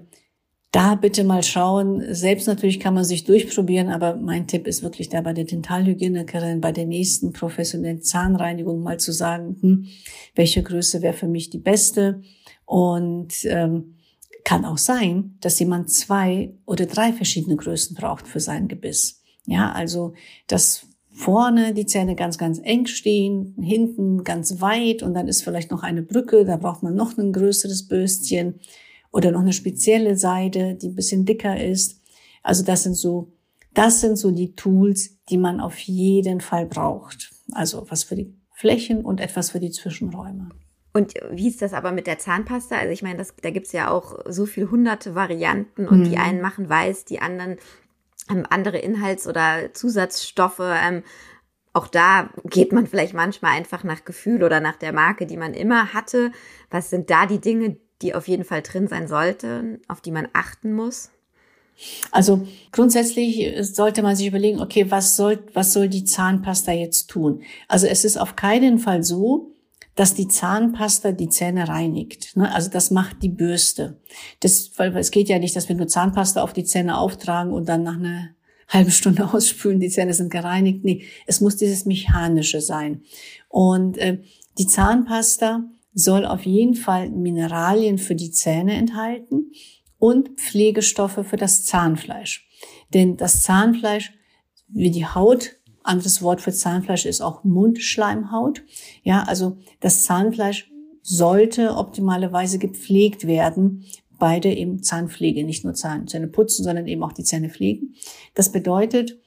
da 0.71 0.95
bitte 0.95 1.23
mal 1.23 1.41
schauen. 1.41 2.03
Selbst 2.13 2.47
natürlich 2.47 2.81
kann 2.81 2.93
man 2.93 3.05
sich 3.05 3.23
durchprobieren, 3.23 3.87
aber 3.87 4.17
mein 4.17 4.45
Tipp 4.45 4.67
ist 4.67 4.83
wirklich 4.83 5.07
da 5.07 5.21
bei 5.21 5.31
der 5.31 5.45
Dentalhygienikerin, 5.45 6.59
bei 6.59 6.73
der 6.73 6.85
nächsten 6.85 7.31
professionellen 7.31 8.01
Zahnreinigung 8.01 8.83
mal 8.83 8.99
zu 8.99 9.13
sagen, 9.13 9.55
hm, 9.61 9.87
welche 10.35 10.63
Größe 10.63 11.01
wäre 11.01 11.13
für 11.13 11.29
mich 11.29 11.49
die 11.49 11.59
beste. 11.59 12.21
Und 12.65 13.45
ähm, 13.45 13.95
kann 14.43 14.65
auch 14.65 14.77
sein, 14.77 15.37
dass 15.39 15.59
jemand 15.59 15.89
zwei 15.91 16.53
oder 16.65 16.85
drei 16.85 17.13
verschiedene 17.13 17.55
Größen 17.55 17.95
braucht 17.95 18.27
für 18.27 18.41
sein 18.41 18.67
Gebiss. 18.67 19.23
Ja, 19.45 19.71
also 19.71 20.13
das 20.47 20.87
vorne 21.15 21.73
die 21.73 21.85
Zähne 21.85 22.15
ganz, 22.15 22.37
ganz 22.37 22.59
eng 22.61 22.85
stehen, 22.85 23.55
hinten 23.59 24.23
ganz 24.23 24.59
weit 24.59 25.01
und 25.01 25.13
dann 25.13 25.27
ist 25.27 25.43
vielleicht 25.43 25.71
noch 25.71 25.81
eine 25.81 26.01
Brücke, 26.01 26.43
da 26.43 26.57
braucht 26.57 26.83
man 26.83 26.93
noch 26.93 27.17
ein 27.17 27.31
größeres 27.31 27.87
Bürstchen 27.87 28.59
oder 29.11 29.31
noch 29.31 29.39
eine 29.39 29.53
spezielle 29.53 30.17
Seide, 30.17 30.75
die 30.75 30.89
ein 30.89 30.95
bisschen 30.95 31.25
dicker 31.25 31.63
ist. 31.63 32.01
Also 32.43 32.65
das 32.65 32.83
sind 32.83 32.95
so, 32.95 33.31
das 33.73 34.01
sind 34.01 34.17
so 34.17 34.31
die 34.31 34.55
Tools, 34.55 35.17
die 35.29 35.37
man 35.37 35.61
auf 35.61 35.77
jeden 35.79 36.41
Fall 36.41 36.65
braucht. 36.65 37.31
Also 37.53 37.85
was 37.89 38.03
für 38.03 38.15
die 38.15 38.33
Flächen 38.51 39.05
und 39.05 39.21
etwas 39.21 39.51
für 39.51 39.61
die 39.61 39.71
Zwischenräume. 39.71 40.49
Und 40.91 41.13
wie 41.31 41.47
ist 41.47 41.61
das 41.61 41.73
aber 41.73 41.91
mit 41.91 42.07
der 42.07 42.19
Zahnpasta? 42.19 42.77
Also 42.77 42.91
ich 42.91 43.01
meine, 43.01 43.17
das, 43.17 43.33
da 43.41 43.51
gibt's 43.51 43.71
ja 43.71 43.89
auch 43.89 44.19
so 44.27 44.45
viel 44.45 44.69
hunderte 44.69 45.15
Varianten 45.15 45.87
und 45.87 45.99
mhm. 45.99 46.09
die 46.09 46.17
einen 46.17 46.41
machen 46.41 46.69
weiß, 46.69 47.05
die 47.05 47.19
anderen 47.19 47.57
ähm, 48.29 48.45
andere 48.49 48.77
Inhalts- 48.77 49.27
oder 49.27 49.73
Zusatzstoffe. 49.73 50.59
Ähm, 50.59 51.03
auch 51.73 51.87
da 51.87 52.29
geht 52.45 52.71
man 52.71 52.87
vielleicht 52.87 53.13
manchmal 53.13 53.51
einfach 53.51 53.83
nach 53.83 54.05
Gefühl 54.05 54.43
oder 54.43 54.59
nach 54.59 54.77
der 54.77 54.93
Marke, 54.93 55.25
die 55.25 55.37
man 55.37 55.53
immer 55.53 55.93
hatte. 55.93 56.31
Was 56.69 56.89
sind 56.89 57.09
da 57.09 57.25
die 57.25 57.41
Dinge, 57.41 57.77
die 58.01 58.15
auf 58.15 58.27
jeden 58.27 58.45
Fall 58.45 58.61
drin 58.61 58.87
sein 58.87 59.07
sollten, 59.07 59.81
auf 59.87 60.01
die 60.01 60.11
man 60.11 60.27
achten 60.33 60.73
muss? 60.73 61.11
Also 62.11 62.47
grundsätzlich 62.71 63.53
sollte 63.61 64.01
man 64.01 64.15
sich 64.15 64.27
überlegen, 64.27 64.61
okay, 64.61 64.89
was 64.89 65.17
soll, 65.17 65.43
was 65.53 65.73
soll 65.73 65.89
die 65.89 66.05
Zahnpasta 66.05 66.71
jetzt 66.71 67.07
tun? 67.07 67.43
Also 67.67 67.87
es 67.87 68.05
ist 68.05 68.17
auf 68.17 68.37
keinen 68.37 68.79
Fall 68.79 69.03
so, 69.03 69.54
dass 69.95 70.13
die 70.13 70.27
Zahnpasta 70.27 71.13
die 71.13 71.29
Zähne 71.29 71.67
reinigt. 71.67 72.35
Ne? 72.35 72.53
Also 72.53 72.69
das 72.69 72.91
macht 72.91 73.23
die 73.23 73.29
Bürste. 73.29 74.01
Das, 74.41 74.71
weil 74.77 74.95
es 74.97 75.11
geht 75.11 75.29
ja 75.29 75.39
nicht, 75.39 75.55
dass 75.55 75.69
wir 75.69 75.75
nur 75.75 75.87
Zahnpasta 75.87 76.43
auf 76.43 76.53
die 76.53 76.65
Zähne 76.65 76.97
auftragen 76.97 77.53
und 77.53 77.69
dann 77.69 77.83
nach 77.83 77.97
einer 77.97 78.29
halben 78.67 78.91
Stunde 78.91 79.27
ausspülen, 79.33 79.79
die 79.79 79.89
Zähne 79.89 80.13
sind 80.13 80.31
gereinigt. 80.31 80.83
Nee, 80.83 81.05
es 81.25 81.39
muss 81.41 81.55
dieses 81.55 81.85
Mechanische 81.85 82.61
sein. 82.61 83.03
Und 83.47 83.97
äh, 83.97 84.19
die 84.57 84.67
Zahnpasta 84.67 85.63
soll 85.93 86.25
auf 86.25 86.45
jeden 86.45 86.75
Fall 86.75 87.09
Mineralien 87.09 87.97
für 87.97 88.15
die 88.15 88.31
Zähne 88.31 88.73
enthalten 88.73 89.51
und 89.97 90.39
Pflegestoffe 90.41 91.23
für 91.23 91.37
das 91.37 91.63
Zahnfleisch. 91.63 92.47
Denn 92.93 93.15
das 93.15 93.43
Zahnfleisch, 93.43 94.11
wie 94.67 94.91
die 94.91 95.05
Haut, 95.05 95.54
anderes 95.85 96.21
Wort 96.21 96.41
für 96.41 96.51
Zahnfleisch 96.51 97.05
ist 97.05 97.21
auch 97.21 97.43
Mundschleimhaut. 97.43 98.63
Ja, 99.03 99.23
also 99.23 99.57
das 99.79 100.03
Zahnfleisch 100.03 100.71
sollte 101.01 101.75
optimalerweise 101.75 102.57
gepflegt 102.57 103.27
werden. 103.27 103.85
Beide 104.17 104.51
eben 104.53 104.81
Zahnpflege, 104.81 105.43
nicht 105.43 105.63
nur 105.63 105.73
Zähne 105.73 106.27
putzen, 106.27 106.63
sondern 106.63 106.87
eben 106.87 107.03
auch 107.03 107.11
die 107.13 107.23
Zähne 107.23 107.49
pflegen. 107.49 107.95
Das 108.33 108.51
bedeutet, 108.51 109.19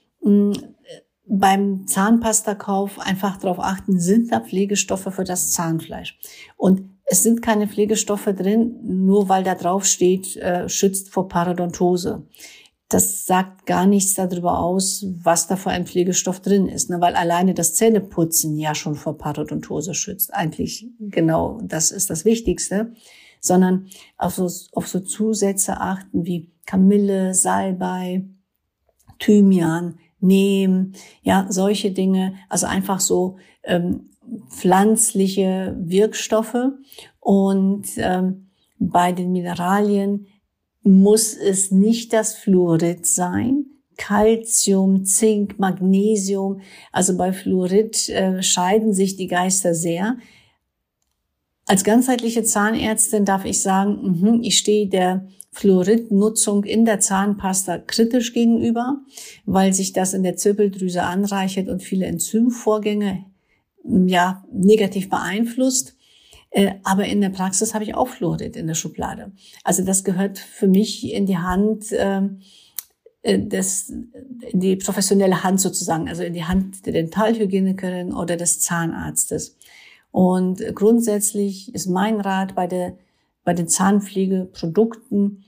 beim 1.26 1.86
Zahnpastakauf 1.86 2.98
einfach 2.98 3.36
darauf 3.36 3.60
achten, 3.60 4.00
sind 4.00 4.32
da 4.32 4.40
Pflegestoffe 4.40 5.12
für 5.12 5.24
das 5.24 5.52
Zahnfleisch. 5.52 6.18
Und 6.56 6.88
es 7.04 7.22
sind 7.22 7.42
keine 7.42 7.68
Pflegestoffe 7.68 8.34
drin, 8.34 8.80
nur 8.82 9.28
weil 9.28 9.44
da 9.44 9.54
drauf 9.54 9.84
steht, 9.84 10.36
äh, 10.36 10.68
schützt 10.68 11.10
vor 11.10 11.28
Parodontose. 11.28 12.26
Das 12.88 13.26
sagt 13.26 13.66
gar 13.66 13.84
nichts 13.84 14.14
darüber 14.14 14.58
aus, 14.60 15.04
was 15.22 15.46
da 15.46 15.56
für 15.56 15.70
ein 15.70 15.86
Pflegestoff 15.86 16.40
drin 16.40 16.68
ist, 16.68 16.88
ne? 16.88 17.00
weil 17.00 17.16
alleine 17.16 17.52
das 17.52 17.74
Zähneputzen 17.74 18.56
ja 18.56 18.74
schon 18.74 18.94
vor 18.94 19.18
Parodontose 19.18 19.92
schützt. 19.94 20.32
Eigentlich 20.32 20.86
genau, 20.98 21.60
das 21.62 21.90
ist 21.90 22.08
das 22.08 22.24
Wichtigste, 22.24 22.92
sondern 23.40 23.88
auf 24.16 24.34
so, 24.34 24.48
auf 24.72 24.88
so 24.88 25.00
Zusätze 25.00 25.80
achten 25.80 26.24
wie 26.24 26.50
Kamille, 26.64 27.34
Salbei, 27.34 28.24
Thymian, 29.18 29.98
Neem, 30.20 30.92
ja, 31.22 31.46
solche 31.48 31.92
Dinge, 31.92 32.34
also 32.48 32.66
einfach 32.66 32.98
so 33.00 33.36
ähm, 33.62 34.10
pflanzliche 34.48 35.76
Wirkstoffe. 35.78 36.72
Und 37.20 37.86
ähm, 37.98 38.48
bei 38.78 39.12
den 39.12 39.32
Mineralien 39.32 40.26
muss 40.82 41.34
es 41.34 41.70
nicht 41.70 42.12
das 42.12 42.34
Fluorid 42.34 43.06
sein. 43.06 43.66
Calcium, 43.96 45.04
Zink, 45.04 45.58
Magnesium. 45.58 46.60
Also 46.92 47.16
bei 47.16 47.32
Fluorid 47.32 48.08
äh, 48.08 48.42
scheiden 48.42 48.94
sich 48.94 49.16
die 49.16 49.26
Geister 49.26 49.74
sehr. 49.74 50.16
Als 51.66 51.84
ganzheitliche 51.84 52.44
Zahnärztin 52.44 53.24
darf 53.26 53.44
ich 53.44 53.60
sagen, 53.60 54.20
mh, 54.20 54.38
ich 54.42 54.56
stehe 54.56 54.88
der 54.88 55.28
Fluoridnutzung 55.50 56.64
in 56.64 56.84
der 56.84 57.00
Zahnpasta 57.00 57.78
kritisch 57.78 58.32
gegenüber, 58.32 59.00
weil 59.44 59.74
sich 59.74 59.92
das 59.92 60.14
in 60.14 60.22
der 60.22 60.36
Zirbeldrüse 60.36 61.02
anreichert 61.02 61.68
und 61.68 61.82
viele 61.82 62.06
Enzymvorgänge 62.06 63.24
ja 63.84 64.44
negativ 64.52 65.08
beeinflusst. 65.08 65.96
Äh, 66.50 66.74
aber 66.84 67.04
in 67.04 67.20
der 67.20 67.30
Praxis 67.30 67.74
habe 67.74 67.84
ich 67.84 67.94
auch 67.94 68.08
Fluorid 68.08 68.56
in 68.56 68.66
der 68.66 68.74
Schublade. 68.74 69.32
Also 69.64 69.84
das 69.84 70.04
gehört 70.04 70.38
für 70.38 70.68
mich 70.68 71.12
in 71.12 71.26
die 71.26 71.38
Hand 71.38 71.86
ähm, 71.92 72.40
äh, 73.22 73.38
das, 73.38 73.90
in 73.90 74.60
die 74.60 74.76
professionelle 74.76 75.42
Hand 75.42 75.60
sozusagen, 75.60 76.08
also 76.08 76.22
in 76.22 76.32
die 76.32 76.44
Hand 76.44 76.86
der 76.86 76.94
Dentalhygienikerin 76.94 78.12
oder 78.14 78.36
des 78.36 78.60
Zahnarztes. 78.60 79.56
Und 80.10 80.62
grundsätzlich 80.74 81.74
ist 81.74 81.86
mein 81.86 82.20
Rat 82.20 82.54
bei 82.54 82.66
der 82.66 82.96
bei 83.44 83.54
den 83.54 83.68
Zahnpflegeprodukten 83.68 85.42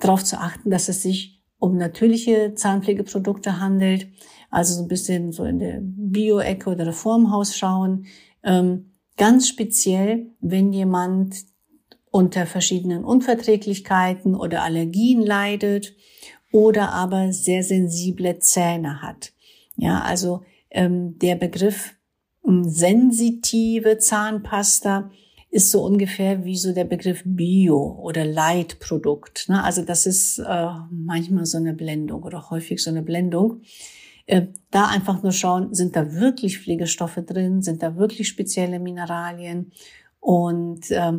darauf 0.00 0.24
zu 0.24 0.38
achten, 0.38 0.70
dass 0.70 0.88
es 0.88 1.02
sich 1.02 1.40
um 1.58 1.76
natürliche 1.76 2.54
Zahnpflegeprodukte 2.54 3.60
handelt. 3.60 4.08
Also 4.50 4.74
so 4.74 4.82
ein 4.82 4.88
bisschen 4.88 5.32
so 5.32 5.44
in 5.44 5.58
der 5.58 5.78
Bio-Ecke 5.80 6.70
oder 6.70 6.86
Reformhaus 6.86 7.56
schauen. 7.56 8.06
Ähm, 8.42 8.92
ganz 9.16 9.48
speziell, 9.48 10.26
wenn 10.40 10.72
jemand 10.72 11.36
unter 12.10 12.46
verschiedenen 12.46 13.04
Unverträglichkeiten 13.04 14.34
oder 14.34 14.62
Allergien 14.62 15.20
leidet 15.20 15.94
oder 16.52 16.92
aber 16.92 17.32
sehr 17.32 17.62
sensible 17.62 18.38
Zähne 18.38 19.02
hat. 19.02 19.32
Ja, 19.76 20.00
also 20.00 20.42
ähm, 20.70 21.18
der 21.18 21.34
Begriff 21.36 21.94
ähm, 22.46 22.64
sensitive 22.64 23.98
Zahnpasta 23.98 25.10
ist 25.50 25.70
so 25.70 25.82
ungefähr 25.82 26.44
wie 26.44 26.56
so 26.56 26.72
der 26.72 26.84
Begriff 26.84 27.22
Bio 27.24 27.98
oder 28.02 28.24
Leitprodukt. 28.24 29.48
Ne? 29.48 29.62
Also 29.62 29.82
das 29.82 30.06
ist 30.06 30.38
äh, 30.38 30.68
manchmal 30.90 31.46
so 31.46 31.58
eine 31.58 31.72
Blendung 31.72 32.22
oder 32.22 32.50
häufig 32.50 32.82
so 32.82 32.90
eine 32.90 33.02
Blendung. 33.02 33.62
Äh, 34.26 34.48
da 34.70 34.86
einfach 34.86 35.22
nur 35.22 35.32
schauen, 35.32 35.72
sind 35.72 35.94
da 35.94 36.12
wirklich 36.12 36.58
Pflegestoffe 36.58 37.22
drin, 37.22 37.62
sind 37.62 37.82
da 37.82 37.96
wirklich 37.96 38.28
spezielle 38.28 38.80
Mineralien 38.80 39.72
und 40.20 40.90
äh, 40.90 41.12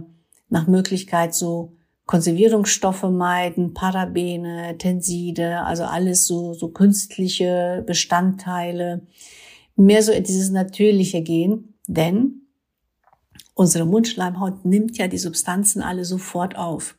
nach 0.49 0.67
Möglichkeit 0.67 1.33
so 1.33 1.73
Konservierungsstoffe 2.05 3.03
meiden, 3.03 3.73
Parabene, 3.73 4.77
Tenside, 4.77 5.63
also 5.63 5.83
alles 5.83 6.27
so, 6.27 6.53
so 6.53 6.69
künstliche 6.69 7.83
Bestandteile, 7.85 9.01
mehr 9.75 10.03
so 10.03 10.11
in 10.11 10.23
dieses 10.23 10.49
Natürliche 10.49 11.21
gehen, 11.21 11.75
denn 11.87 12.47
unsere 13.53 13.85
Mundschleimhaut 13.85 14.65
nimmt 14.65 14.97
ja 14.97 15.07
die 15.07 15.17
Substanzen 15.17 15.81
alle 15.81 16.03
sofort 16.03 16.57
auf. 16.57 16.97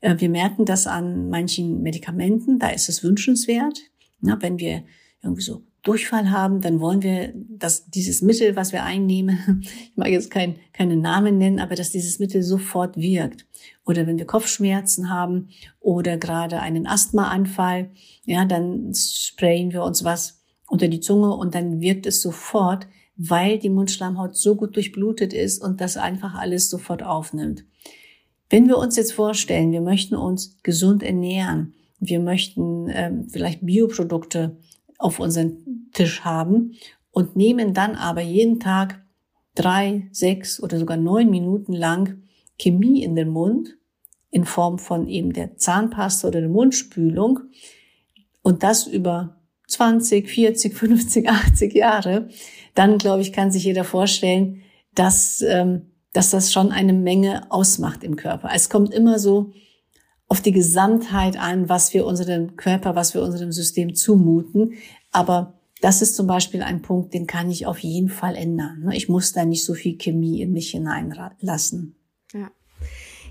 Äh, 0.00 0.16
wir 0.18 0.28
merken 0.28 0.64
das 0.64 0.88
an 0.88 1.28
manchen 1.30 1.82
Medikamenten, 1.82 2.58
da 2.58 2.68
ist 2.70 2.88
es 2.88 3.04
wünschenswert. 3.04 3.78
wenn 4.20 4.58
wir 4.58 4.82
irgendwie 5.24 5.42
so 5.42 5.62
Durchfall 5.82 6.30
haben, 6.30 6.60
dann 6.60 6.80
wollen 6.80 7.02
wir, 7.02 7.32
dass 7.34 7.90
dieses 7.90 8.22
Mittel, 8.22 8.56
was 8.56 8.72
wir 8.72 8.84
einnehmen, 8.84 9.62
ich 9.62 9.96
mag 9.96 10.08
jetzt 10.08 10.30
kein, 10.30 10.56
keine 10.72 10.96
Namen 10.96 11.36
nennen, 11.38 11.60
aber 11.60 11.74
dass 11.74 11.90
dieses 11.90 12.18
Mittel 12.18 12.42
sofort 12.42 12.96
wirkt. 12.96 13.46
Oder 13.84 14.06
wenn 14.06 14.18
wir 14.18 14.26
Kopfschmerzen 14.26 15.10
haben 15.10 15.48
oder 15.80 16.16
gerade 16.16 16.60
einen 16.60 16.86
Asthmaanfall, 16.86 17.90
ja, 18.24 18.44
dann 18.44 18.92
sprayen 18.94 19.72
wir 19.72 19.82
uns 19.82 20.04
was 20.04 20.40
unter 20.68 20.88
die 20.88 21.00
Zunge 21.00 21.34
und 21.34 21.54
dann 21.54 21.80
wirkt 21.80 22.06
es 22.06 22.22
sofort 22.22 22.86
weil 23.16 23.58
die 23.58 23.70
Mundschleimhaut 23.70 24.36
so 24.36 24.56
gut 24.56 24.76
durchblutet 24.76 25.32
ist 25.32 25.62
und 25.62 25.80
das 25.80 25.96
einfach 25.96 26.34
alles 26.34 26.68
sofort 26.68 27.02
aufnimmt. 27.02 27.64
Wenn 28.50 28.68
wir 28.68 28.78
uns 28.78 28.96
jetzt 28.96 29.12
vorstellen, 29.12 29.72
wir 29.72 29.80
möchten 29.80 30.14
uns 30.14 30.58
gesund 30.62 31.02
ernähren, 31.02 31.74
wir 32.00 32.20
möchten 32.20 32.88
ähm, 32.90 33.28
vielleicht 33.30 33.64
Bioprodukte 33.64 34.58
auf 35.04 35.20
unseren 35.20 35.90
Tisch 35.92 36.22
haben 36.22 36.72
und 37.10 37.36
nehmen 37.36 37.74
dann 37.74 37.94
aber 37.94 38.22
jeden 38.22 38.58
Tag 38.58 39.04
drei, 39.54 40.08
sechs 40.12 40.62
oder 40.62 40.78
sogar 40.78 40.96
neun 40.96 41.28
Minuten 41.28 41.74
lang 41.74 42.22
Chemie 42.58 43.02
in 43.02 43.14
den 43.14 43.28
Mund 43.28 43.76
in 44.30 44.46
Form 44.46 44.78
von 44.78 45.06
eben 45.06 45.34
der 45.34 45.58
Zahnpasta 45.58 46.26
oder 46.26 46.40
der 46.40 46.48
Mundspülung 46.48 47.40
und 48.42 48.62
das 48.62 48.86
über 48.86 49.42
20, 49.68 50.28
40, 50.28 50.74
50, 50.74 51.28
80 51.28 51.74
Jahre, 51.74 52.28
dann 52.74 52.96
glaube 52.96 53.20
ich, 53.20 53.32
kann 53.32 53.52
sich 53.52 53.64
jeder 53.64 53.84
vorstellen, 53.84 54.62
dass, 54.94 55.42
ähm, 55.46 55.92
dass 56.14 56.30
das 56.30 56.50
schon 56.50 56.72
eine 56.72 56.94
Menge 56.94 57.50
ausmacht 57.50 58.02
im 58.04 58.16
Körper. 58.16 58.50
Es 58.54 58.70
kommt 58.70 58.94
immer 58.94 59.18
so 59.18 59.52
auf 60.34 60.40
die 60.40 60.50
Gesamtheit 60.50 61.36
an, 61.36 61.68
was 61.68 61.94
wir 61.94 62.04
unserem 62.04 62.56
Körper, 62.56 62.96
was 62.96 63.14
wir 63.14 63.22
unserem 63.22 63.52
System 63.52 63.94
zumuten. 63.94 64.72
Aber 65.12 65.60
das 65.80 66.02
ist 66.02 66.16
zum 66.16 66.26
Beispiel 66.26 66.60
ein 66.60 66.82
Punkt, 66.82 67.14
den 67.14 67.28
kann 67.28 67.52
ich 67.52 67.66
auf 67.66 67.78
jeden 67.78 68.08
Fall 68.08 68.34
ändern. 68.34 68.90
Ich 68.90 69.08
muss 69.08 69.32
da 69.32 69.44
nicht 69.44 69.64
so 69.64 69.74
viel 69.74 69.96
Chemie 69.96 70.42
in 70.42 70.52
mich 70.52 70.72
hineinlassen. 70.72 71.94
Ja. 72.32 72.50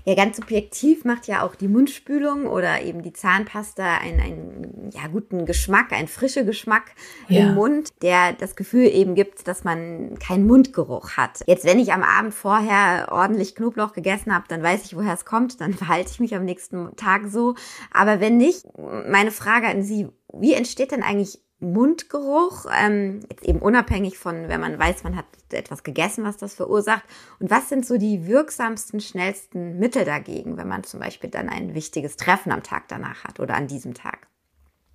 Ja, 0.06 0.14
ganz 0.14 0.36
subjektiv 0.36 1.04
macht 1.04 1.26
ja 1.26 1.42
auch 1.42 1.54
die 1.54 1.68
Mundspülung 1.68 2.46
oder 2.46 2.82
eben 2.82 3.02
die 3.02 3.14
Zahnpasta 3.14 3.98
einen, 3.98 4.20
einen 4.20 4.90
ja, 4.92 5.06
guten 5.06 5.46
Geschmack, 5.46 5.92
einen 5.92 6.08
frischen 6.08 6.44
Geschmack 6.44 6.92
ja. 7.28 7.40
im 7.40 7.54
Mund, 7.54 7.90
der 8.02 8.34
das 8.34 8.54
Gefühl 8.54 8.86
eben 8.86 9.14
gibt, 9.14 9.48
dass 9.48 9.64
man 9.64 10.18
keinen 10.18 10.46
Mundgeruch 10.46 11.12
hat. 11.12 11.40
Jetzt, 11.46 11.64
wenn 11.64 11.78
ich 11.78 11.92
am 11.92 12.02
Abend 12.02 12.34
vorher 12.34 13.08
ordentlich 13.10 13.54
Knoblauch 13.54 13.94
gegessen 13.94 14.34
habe, 14.34 14.44
dann 14.48 14.62
weiß 14.62 14.84
ich, 14.84 14.94
woher 14.94 15.14
es 15.14 15.24
kommt, 15.24 15.60
dann 15.62 15.72
verhalte 15.74 16.10
ich 16.10 16.20
mich 16.20 16.34
am 16.34 16.44
nächsten 16.44 16.94
Tag 16.96 17.22
so. 17.28 17.54
Aber 17.90 18.20
wenn 18.20 18.36
nicht, 18.36 18.66
meine 19.08 19.30
Frage 19.30 19.68
an 19.68 19.82
Sie, 19.82 20.08
wie 20.34 20.52
entsteht 20.52 20.92
denn 20.92 21.02
eigentlich 21.02 21.40
Mundgeruch, 21.72 22.66
ähm, 22.78 23.20
jetzt 23.30 23.44
eben 23.44 23.58
unabhängig 23.58 24.18
von, 24.18 24.48
wenn 24.48 24.60
man 24.60 24.78
weiß, 24.78 25.04
man 25.04 25.16
hat 25.16 25.24
etwas 25.50 25.82
gegessen, 25.82 26.24
was 26.24 26.36
das 26.36 26.54
verursacht. 26.54 27.04
Und 27.40 27.50
was 27.50 27.68
sind 27.68 27.86
so 27.86 27.96
die 27.96 28.26
wirksamsten, 28.26 29.00
schnellsten 29.00 29.78
Mittel 29.78 30.04
dagegen, 30.04 30.56
wenn 30.56 30.68
man 30.68 30.84
zum 30.84 31.00
Beispiel 31.00 31.30
dann 31.30 31.48
ein 31.48 31.74
wichtiges 31.74 32.16
Treffen 32.16 32.52
am 32.52 32.62
Tag 32.62 32.88
danach 32.88 33.24
hat 33.24 33.40
oder 33.40 33.54
an 33.54 33.66
diesem 33.66 33.94
Tag? 33.94 34.26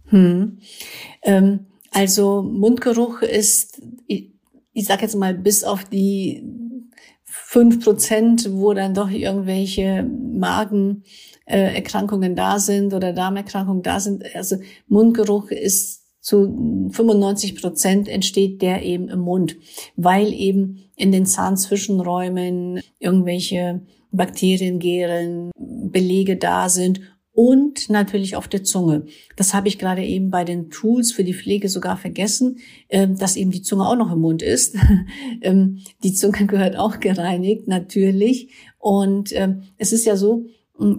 Hm. 0.05 0.59
Ähm, 1.23 1.65
also 1.91 2.43
Mundgeruch 2.43 3.21
ist, 3.21 3.81
ich, 4.07 4.31
ich 4.73 4.85
sage 4.85 5.03
jetzt 5.03 5.15
mal, 5.15 5.33
bis 5.33 5.63
auf 5.63 5.85
die 5.85 6.43
fünf 7.23 7.81
Prozent, 7.83 8.49
wo 8.51 8.73
dann 8.73 8.93
doch 8.93 9.09
irgendwelche 9.09 10.03
Magenerkrankungen 10.03 12.35
da 12.35 12.59
sind 12.59 12.93
oder 12.93 13.13
Darmerkrankungen 13.13 13.81
da 13.81 13.99
sind. 13.99 14.23
Also 14.35 14.57
Mundgeruch 14.87 15.49
ist 15.51 15.98
zu 16.29 16.89
95 16.91 17.59
Prozent 17.59 18.07
entsteht 18.07 18.61
der 18.61 18.83
eben 18.83 19.09
im 19.09 19.19
Mund, 19.19 19.57
weil 19.95 20.31
eben 20.31 20.91
in 20.95 21.11
den 21.11 21.25
Zahnzwischenräumen 21.25 22.81
irgendwelche 22.99 23.81
Bakterien 24.11 24.77
gären, 24.77 25.49
Belege 25.57 26.37
da 26.37 26.69
sind 26.69 27.01
und 27.31 27.89
natürlich 27.89 28.35
auf 28.35 28.47
der 28.47 28.63
Zunge. 28.63 29.05
Das 29.37 29.55
habe 29.55 29.69
ich 29.69 29.79
gerade 29.79 30.05
eben 30.05 30.29
bei 30.29 30.43
den 30.43 30.69
Tools 30.69 31.11
für 31.11 31.23
die 31.23 31.33
Pflege 31.33 31.67
sogar 31.67 31.97
vergessen, 31.97 32.59
ähm, 32.89 33.17
dass 33.17 33.35
eben 33.35 33.49
die 33.49 33.63
Zunge 33.63 33.87
auch 33.87 33.95
noch 33.95 34.11
im 34.11 34.19
Mund 34.19 34.43
ist. 34.43 34.75
Ähm, 35.41 35.79
die 36.03 36.13
Zunge 36.13 36.47
gehört 36.47 36.75
auch 36.75 36.99
gereinigt, 36.99 37.67
natürlich. 37.67 38.49
Und 38.77 39.31
ähm, 39.33 39.61
es 39.77 39.93
ist 39.93 40.05
ja 40.05 40.17
so, 40.17 40.47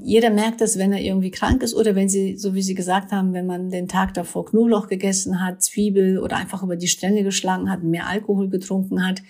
jeder 0.03 0.31
merkt 0.31 0.61
das, 0.61 0.79
wenn 0.79 0.93
er 0.93 1.01
irgendwie 1.01 1.31
krank 1.31 1.63
ist 1.63 1.75
oder 1.75 1.95
wenn 1.95 2.09
sie, 2.09 2.37
so 2.37 2.55
wie 2.55 2.63
Sie 2.63 2.75
gesagt 2.75 3.13
haben, 3.13 3.33
wenn 3.33 3.47
man 3.47 3.71
den 3.71 3.89
Tag 3.89 4.13
davor 4.15 4.45
Knoblauch 4.45 4.89
gegessen 4.89 5.43
hat, 5.43 5.63
Zwiebel 5.63 6.19
oder 6.19 6.37
einfach 6.37 6.63
über 6.63 6.77
die 6.77 6.89
Stränge 6.89 7.25
geschlagen 7.25 7.71
hat, 7.71 7.83
mehr 7.83 8.07
Alkohol 8.07 8.49
getrunken 8.51 9.07
hat, 9.07 9.23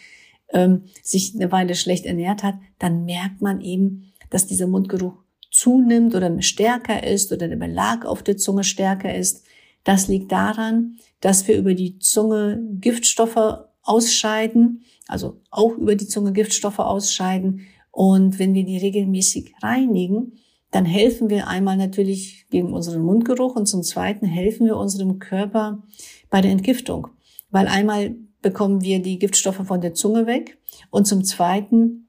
sich 1.02 1.36
eine 1.36 1.52
Weile 1.52 1.76
schlecht 1.76 2.04
ernährt 2.04 2.42
hat, 2.42 2.56
dann 2.80 3.04
merkt 3.04 3.40
man 3.40 3.60
eben, 3.60 4.12
dass 4.30 4.48
dieser 4.48 4.66
Mundgeruch 4.66 5.14
zunimmt 5.52 6.16
oder 6.16 6.42
stärker 6.42 7.06
ist 7.06 7.32
oder 7.32 7.46
der 7.46 7.56
Belag 7.56 8.04
auf 8.04 8.24
der 8.24 8.36
Zunge 8.36 8.64
stärker 8.64 9.14
ist. 9.14 9.44
Das 9.84 10.08
liegt 10.08 10.32
daran, 10.32 10.96
dass 11.20 11.46
wir 11.46 11.56
über 11.56 11.74
die 11.74 12.00
Zunge 12.00 12.60
Giftstoffe 12.80 13.60
ausscheiden, 13.82 14.82
also 15.06 15.40
auch 15.50 15.76
über 15.76 15.94
die 15.94 16.08
Zunge 16.08 16.32
Giftstoffe 16.32 16.80
ausscheiden. 16.80 17.66
Und 17.90 18.38
wenn 18.38 18.54
wir 18.54 18.64
die 18.64 18.78
regelmäßig 18.78 19.54
reinigen, 19.62 20.38
dann 20.70 20.84
helfen 20.84 21.30
wir 21.30 21.48
einmal 21.48 21.76
natürlich 21.76 22.46
gegen 22.50 22.72
unseren 22.72 23.02
Mundgeruch 23.02 23.56
und 23.56 23.66
zum 23.66 23.82
Zweiten 23.82 24.26
helfen 24.26 24.66
wir 24.66 24.76
unserem 24.76 25.18
Körper 25.18 25.82
bei 26.30 26.40
der 26.40 26.52
Entgiftung. 26.52 27.08
Weil 27.50 27.66
einmal 27.66 28.14
bekommen 28.40 28.82
wir 28.82 29.02
die 29.02 29.18
Giftstoffe 29.18 29.66
von 29.66 29.80
der 29.80 29.94
Zunge 29.94 30.26
weg 30.26 30.58
und 30.90 31.06
zum 31.06 31.24
Zweiten 31.24 32.08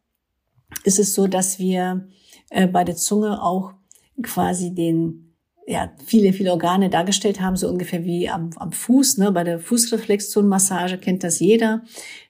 ist 0.83 1.00
es 1.00 1.13
so, 1.13 1.27
dass 1.27 1.59
wir 1.59 2.07
äh, 2.50 2.67
bei 2.67 2.83
der 2.83 2.95
Zunge 2.95 3.41
auch 3.41 3.73
quasi 4.21 4.73
den 4.73 5.31
ja, 5.67 5.91
viele, 6.05 6.33
viele 6.33 6.51
Organe 6.51 6.89
dargestellt 6.89 7.39
haben, 7.39 7.55
so 7.55 7.69
ungefähr 7.69 8.03
wie 8.03 8.29
am, 8.29 8.50
am 8.57 8.71
Fuß, 8.71 9.17
ne? 9.17 9.31
bei 9.31 9.43
der 9.43 9.59
Fußreflexzonenmassage 9.59 10.97
kennt 10.97 11.23
das 11.23 11.39
jeder. 11.39 11.83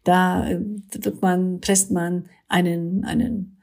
Da 0.04 0.48
äh, 0.48 0.60
drückt 0.92 1.22
man, 1.22 1.60
presst 1.60 1.92
man 1.92 2.30
einen, 2.52 3.06
einen 3.06 3.58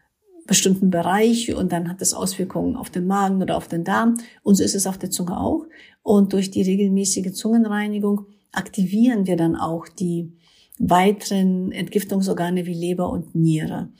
bestimmten 0.46 0.90
Bereich 0.90 1.54
und 1.54 1.72
dann 1.72 1.88
hat 1.88 2.00
das 2.00 2.14
Auswirkungen 2.14 2.74
auf 2.74 2.90
den 2.90 3.06
Magen 3.06 3.42
oder 3.42 3.56
auf 3.56 3.68
den 3.68 3.84
Darm. 3.84 4.14
Und 4.42 4.56
so 4.56 4.64
ist 4.64 4.74
es 4.74 4.86
auf 4.86 4.98
der 4.98 5.10
Zunge 5.10 5.38
auch. 5.38 5.66
Und 6.02 6.32
durch 6.32 6.50
die 6.50 6.62
regelmäßige 6.62 7.32
Zungenreinigung 7.32 8.26
aktivieren 8.50 9.26
wir 9.26 9.36
dann 9.36 9.56
auch 9.56 9.86
die 9.88 10.32
weiteren 10.78 11.70
Entgiftungsorgane 11.70 12.64
wie 12.64 12.74
Leber 12.74 13.10
und 13.10 13.34
Niere. 13.34 13.90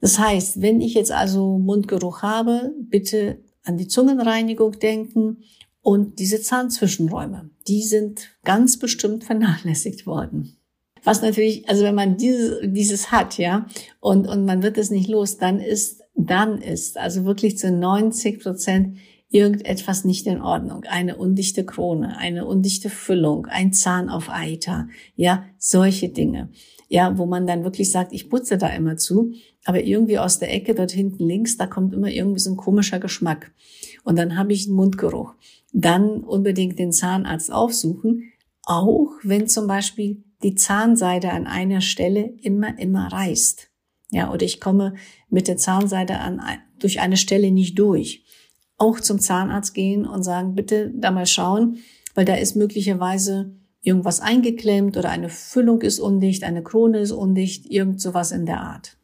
Das 0.00 0.18
heißt, 0.18 0.62
wenn 0.62 0.80
ich 0.80 0.94
jetzt 0.94 1.12
also 1.12 1.58
Mundgeruch 1.58 2.22
habe, 2.22 2.74
bitte 2.88 3.38
an 3.64 3.76
die 3.76 3.88
Zungenreinigung 3.88 4.78
denken 4.78 5.38
und 5.80 6.20
diese 6.20 6.40
Zahnzwischenräume, 6.40 7.50
die 7.66 7.82
sind 7.82 8.28
ganz 8.44 8.78
bestimmt 8.78 9.24
vernachlässigt 9.24 10.06
worden. 10.06 10.56
Was 11.04 11.22
natürlich, 11.22 11.68
also 11.68 11.84
wenn 11.84 11.94
man 11.94 12.16
dieses, 12.16 12.58
dieses 12.62 13.10
hat, 13.10 13.38
ja, 13.38 13.66
und, 14.00 14.28
und 14.28 14.44
man 14.44 14.62
wird 14.62 14.78
es 14.78 14.90
nicht 14.90 15.08
los, 15.08 15.38
dann 15.38 15.60
ist, 15.60 16.02
dann 16.14 16.60
ist, 16.60 16.98
also 16.98 17.24
wirklich 17.24 17.58
zu 17.58 17.72
90 17.72 18.42
Prozent 18.42 18.96
irgendetwas 19.32 20.04
nicht 20.04 20.26
in 20.26 20.42
Ordnung. 20.42 20.84
Eine 20.84 21.16
undichte 21.16 21.64
Krone, 21.64 22.16
eine 22.18 22.44
undichte 22.44 22.90
Füllung, 22.90 23.46
ein 23.46 23.72
Zahn 23.72 24.08
auf 24.10 24.28
Eiter, 24.28 24.88
ja, 25.16 25.44
solche 25.58 26.10
Dinge. 26.10 26.50
Ja, 26.88 27.16
wo 27.16 27.24
man 27.24 27.46
dann 27.46 27.64
wirklich 27.64 27.90
sagt, 27.90 28.12
ich 28.12 28.28
putze 28.28 28.58
da 28.58 28.68
immer 28.68 28.98
zu, 28.98 29.32
aber 29.64 29.82
irgendwie 29.82 30.18
aus 30.18 30.38
der 30.38 30.52
Ecke 30.52 30.74
dort 30.74 30.90
hinten 30.90 31.26
links, 31.26 31.56
da 31.56 31.66
kommt 31.66 31.94
immer 31.94 32.08
irgendwie 32.08 32.40
so 32.40 32.50
ein 32.50 32.58
komischer 32.58 32.98
Geschmack. 32.98 33.52
Und 34.04 34.18
dann 34.18 34.36
habe 34.36 34.52
ich 34.52 34.66
einen 34.66 34.76
Mundgeruch. 34.76 35.32
Dann 35.72 36.18
unbedingt 36.20 36.78
den 36.78 36.92
Zahnarzt 36.92 37.50
aufsuchen, 37.50 38.24
auch 38.64 39.10
wenn 39.22 39.48
zum 39.48 39.66
Beispiel 39.66 40.22
die 40.42 40.54
Zahnseide 40.54 41.30
an 41.30 41.46
einer 41.46 41.80
Stelle 41.80 42.34
immer, 42.42 42.78
immer 42.78 43.12
reißt. 43.12 43.70
Ja, 44.10 44.32
oder 44.32 44.44
ich 44.44 44.60
komme 44.60 44.94
mit 45.30 45.48
der 45.48 45.56
Zahnseide 45.56 46.18
an, 46.18 46.40
durch 46.78 47.00
eine 47.00 47.16
Stelle 47.16 47.50
nicht 47.50 47.78
durch. 47.78 48.24
Auch 48.76 49.00
zum 49.00 49.20
Zahnarzt 49.20 49.74
gehen 49.74 50.06
und 50.06 50.22
sagen, 50.22 50.54
bitte 50.54 50.92
da 50.94 51.10
mal 51.10 51.26
schauen, 51.26 51.78
weil 52.14 52.24
da 52.24 52.34
ist 52.34 52.56
möglicherweise 52.56 53.56
irgendwas 53.80 54.20
eingeklemmt 54.20 54.96
oder 54.96 55.10
eine 55.10 55.28
Füllung 55.28 55.80
ist 55.82 55.98
undicht, 55.98 56.44
eine 56.44 56.62
Krone 56.62 56.98
ist 56.98 57.12
undicht, 57.12 57.66
irgend 57.66 58.00
sowas 58.00 58.32
in 58.32 58.46
der 58.46 58.60
Art. 58.60 58.96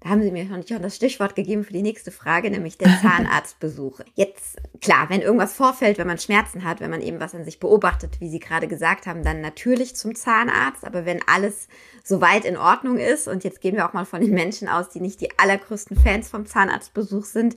Da 0.00 0.10
haben 0.10 0.22
Sie 0.22 0.30
mir 0.30 0.46
schon 0.46 0.82
das 0.82 0.94
Stichwort 0.94 1.34
gegeben 1.34 1.64
für 1.64 1.72
die 1.72 1.82
nächste 1.82 2.12
Frage, 2.12 2.50
nämlich 2.50 2.78
der 2.78 2.98
Zahnarztbesuch. 3.02 4.00
Jetzt, 4.14 4.58
klar, 4.80 5.10
wenn 5.10 5.22
irgendwas 5.22 5.54
vorfällt, 5.54 5.98
wenn 5.98 6.06
man 6.06 6.18
Schmerzen 6.18 6.62
hat, 6.62 6.80
wenn 6.80 6.90
man 6.90 7.02
eben 7.02 7.18
was 7.18 7.34
an 7.34 7.44
sich 7.44 7.58
beobachtet, 7.58 8.20
wie 8.20 8.28
Sie 8.28 8.38
gerade 8.38 8.68
gesagt 8.68 9.06
haben, 9.06 9.24
dann 9.24 9.40
natürlich 9.40 9.96
zum 9.96 10.14
Zahnarzt. 10.14 10.84
Aber 10.84 11.04
wenn 11.04 11.20
alles 11.26 11.66
soweit 12.04 12.44
in 12.44 12.56
Ordnung 12.56 12.98
ist, 12.98 13.26
und 13.26 13.42
jetzt 13.42 13.60
gehen 13.60 13.74
wir 13.74 13.88
auch 13.88 13.92
mal 13.92 14.06
von 14.06 14.20
den 14.20 14.32
Menschen 14.32 14.68
aus, 14.68 14.88
die 14.88 15.00
nicht 15.00 15.20
die 15.20 15.36
allergrößten 15.36 15.96
Fans 15.96 16.28
vom 16.28 16.46
Zahnarztbesuch 16.46 17.24
sind, 17.24 17.56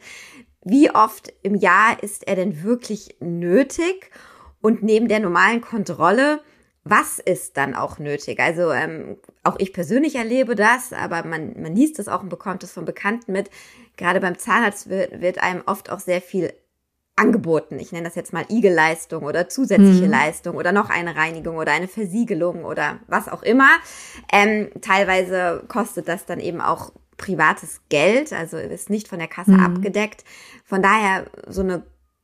wie 0.63 0.91
oft 0.91 1.34
im 1.43 1.56
Jahr 1.56 2.01
ist 2.01 2.27
er 2.27 2.36
denn 2.36 2.63
wirklich 2.63 3.15
nötig? 3.19 4.12
Und 4.62 4.84
neben 4.84 5.08
der 5.08 5.19
normalen 5.19 5.62
Kontrolle, 5.62 6.41
was 6.84 7.20
ist 7.20 7.58
dann 7.58 7.76
auch 7.76 8.00
nötig? 8.00 8.39
Also 8.39 8.72
ähm, 8.72 9.17
auch 9.44 9.56
ich 9.60 9.72
persönlich 9.72 10.15
erlebe 10.15 10.56
das, 10.56 10.94
aber 10.94 11.24
man, 11.24 11.62
man 11.62 11.76
liest 11.76 12.00
es 12.00 12.08
auch 12.08 12.24
und 12.24 12.30
bekommt 12.30 12.63
es 12.63 12.72
von 12.72 12.86
Bekannten 12.86 13.32
mit. 13.32 13.50
Gerade 13.98 14.20
beim 14.20 14.38
Zahnarzt 14.38 14.89
wird, 14.89 15.22
wird 15.22 15.44
einem 15.44 15.62
oft 15.65 15.91
auch 15.91 16.00
sehr 16.00 16.22
viel 16.22 16.54
angeboten. 17.15 17.78
Ich 17.80 17.91
nenne 17.91 18.06
das 18.06 18.15
jetzt 18.15 18.34
mal 18.34 18.46
Igelleistung 18.50 19.24
oder 19.24 19.48
zusätzliche 19.48 20.06
mhm. 20.06 20.12
Leistung 20.12 20.56
oder 20.56 20.72
noch 20.72 20.89
eine 20.89 21.15
Reinigung 21.15 21.58
oder 21.58 21.72
eine 21.72 21.88
Versiegelung 21.88 22.65
oder 22.65 23.00
was 23.08 23.28
auch 23.28 23.44
immer. 23.44 23.70
Ähm, 24.34 24.70
teilweise 24.82 25.63
kostet 25.67 26.08
das 26.08 26.26
dann 26.26 26.39
eben 26.39 26.62
auch 26.62 26.91
privates 27.17 27.82
Geld, 27.89 28.34
also 28.34 28.58
ist 28.58 28.89
nicht 28.89 29.08
von 29.08 29.20
der 29.20 29.28
Kasse 29.28 29.52
mhm. 29.52 29.60
abgedeckt. 29.60 30.24
Von 30.65 30.82
daher 30.82 31.28
so 31.48 31.62
eine 31.62 31.84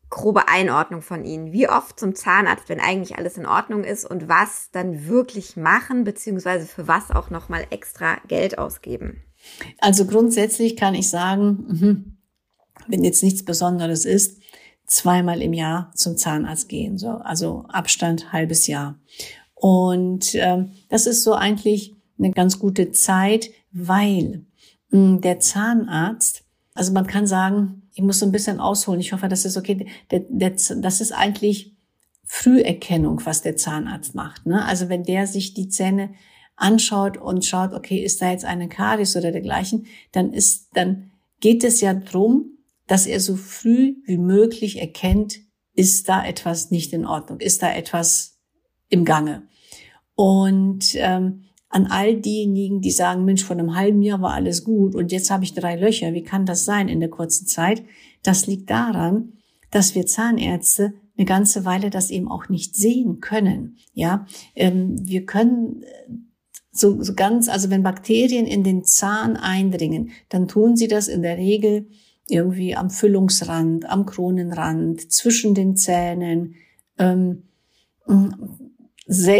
grobe 0.09 0.47
Einordnung 0.47 1.01
von 1.01 1.25
Ihnen. 1.25 1.51
Wie 1.51 1.69
oft 1.69 1.99
zum 1.99 2.15
Zahnarzt, 2.15 2.69
wenn 2.69 2.79
eigentlich 2.79 3.17
alles 3.17 3.37
in 3.37 3.45
Ordnung 3.45 3.83
ist 3.83 4.05
und 4.05 4.27
was 4.29 4.69
dann 4.71 5.07
wirklich 5.07 5.57
machen, 5.57 6.03
beziehungsweise 6.03 6.65
für 6.65 6.87
was 6.87 7.11
auch 7.11 7.29
nochmal 7.29 7.65
extra 7.69 8.17
Geld 8.27 8.57
ausgeben? 8.57 9.23
Also 9.79 10.05
grundsätzlich 10.05 10.75
kann 10.75 10.95
ich 10.95 11.09
sagen, 11.09 11.65
mhm, 11.67 12.17
wenn 12.87 13.03
jetzt 13.03 13.23
nichts 13.23 13.43
Besonderes 13.43 14.05
ist, 14.05 14.41
zweimal 14.85 15.41
im 15.41 15.53
Jahr 15.53 15.91
zum 15.95 16.17
Zahnarzt 16.17 16.69
gehen, 16.69 16.97
so 16.97 17.09
also 17.09 17.65
Abstand 17.67 18.31
halbes 18.31 18.67
Jahr. 18.67 18.99
Und 19.53 20.33
ähm, 20.35 20.71
das 20.89 21.07
ist 21.07 21.23
so 21.23 21.33
eigentlich 21.33 21.95
eine 22.17 22.31
ganz 22.31 22.59
gute 22.59 22.91
Zeit, 22.91 23.49
weil 23.71 24.45
mh, 24.89 24.99
hm, 24.99 25.21
der 25.21 25.39
Zahnarzt, 25.39 26.43
also 26.77 26.93
man 26.93 27.07
kann 27.07 27.25
sagen, 27.25 27.89
ich 27.93 28.03
muss 28.03 28.19
so 28.19 28.25
ein 28.25 28.31
bisschen 28.31 28.59
ausholen. 28.59 28.99
Ich 28.99 29.11
hoffe, 29.11 29.27
das 29.27 29.45
ist 29.45 29.57
okay. 29.57 29.87
Der, 30.11 30.21
der, 30.29 30.51
das 30.51 31.01
ist 31.01 31.11
eigentlich 31.11 31.75
Früherkennung, 32.23 33.25
was 33.25 33.41
der 33.41 33.55
Zahnarzt 33.55 34.13
macht. 34.13 34.45
Ne? 34.45 34.63
Also 34.63 34.87
wenn 34.87 35.03
der 35.03 35.25
sich 35.25 35.55
die 35.55 35.69
Zähne 35.69 36.11
anschaut 36.55 37.17
und 37.17 37.45
schaut, 37.45 37.73
okay, 37.73 37.97
ist 37.97 38.21
da 38.21 38.29
jetzt 38.29 38.45
eine 38.45 38.69
Karies 38.69 39.15
oder 39.15 39.31
dergleichen, 39.31 39.87
dann 40.11 40.33
ist, 40.33 40.69
dann 40.73 41.11
geht 41.39 41.63
es 41.63 41.81
ja 41.81 41.95
drum, 41.95 42.57
dass 42.85 43.07
er 43.07 43.19
so 43.19 43.35
früh 43.35 43.95
wie 44.05 44.17
möglich 44.17 44.79
erkennt, 44.79 45.39
ist 45.73 46.07
da 46.09 46.23
etwas 46.25 46.69
nicht 46.69 46.93
in 46.93 47.05
Ordnung, 47.05 47.39
ist 47.39 47.63
da 47.63 47.73
etwas 47.73 48.37
im 48.89 49.03
Gange. 49.03 49.47
Und 50.13 50.93
ähm, 50.93 51.45
an 51.69 51.87
all 51.87 52.15
diejenigen, 52.15 52.81
die 52.81 52.91
sagen, 52.91 53.25
Mensch, 53.25 53.43
vor 53.43 53.57
einem 53.57 53.75
halben 53.75 54.01
Jahr 54.01 54.21
war 54.21 54.33
alles 54.33 54.63
gut 54.63 54.95
und 54.95 55.11
jetzt 55.11 55.29
habe 55.29 55.43
ich 55.43 55.53
drei 55.53 55.75
Löcher. 55.75 56.13
Wie 56.13 56.23
kann 56.23 56.45
das 56.45 56.65
sein 56.65 56.87
in 56.87 56.99
der 56.99 57.09
kurzen 57.09 57.45
Zeit? 57.45 57.83
Das 58.23 58.47
liegt 58.47 58.69
daran, 58.69 59.33
dass 59.71 59.95
wir 59.95 60.05
Zahnärzte 60.05 60.93
eine 61.17 61.25
ganze 61.25 61.65
Weile 61.65 61.89
das 61.89 62.11
eben 62.11 62.29
auch 62.29 62.47
nicht 62.47 62.75
sehen 62.75 63.19
können. 63.19 63.77
Ja, 63.93 64.25
ähm, 64.55 64.95
wir 65.01 65.25
können 65.25 65.81
äh, 65.83 66.11
so, 66.71 67.01
so 67.01 67.15
ganz, 67.15 67.49
also 67.49 67.69
wenn 67.69 67.83
Bakterien 67.83 68.45
in 68.45 68.63
den 68.63 68.83
Zahn 68.83 69.35
eindringen, 69.35 70.11
dann 70.29 70.47
tun 70.47 70.75
sie 70.75 70.87
das 70.87 71.07
in 71.07 71.23
der 71.23 71.37
Regel 71.37 71.87
irgendwie 72.29 72.75
am 72.75 72.89
Füllungsrand, 72.89 73.89
am 73.89 74.05
Kronenrand, 74.05 75.11
zwischen 75.11 75.55
den 75.55 75.75
Zähnen. 75.75 76.55
Ähm, 76.99 77.43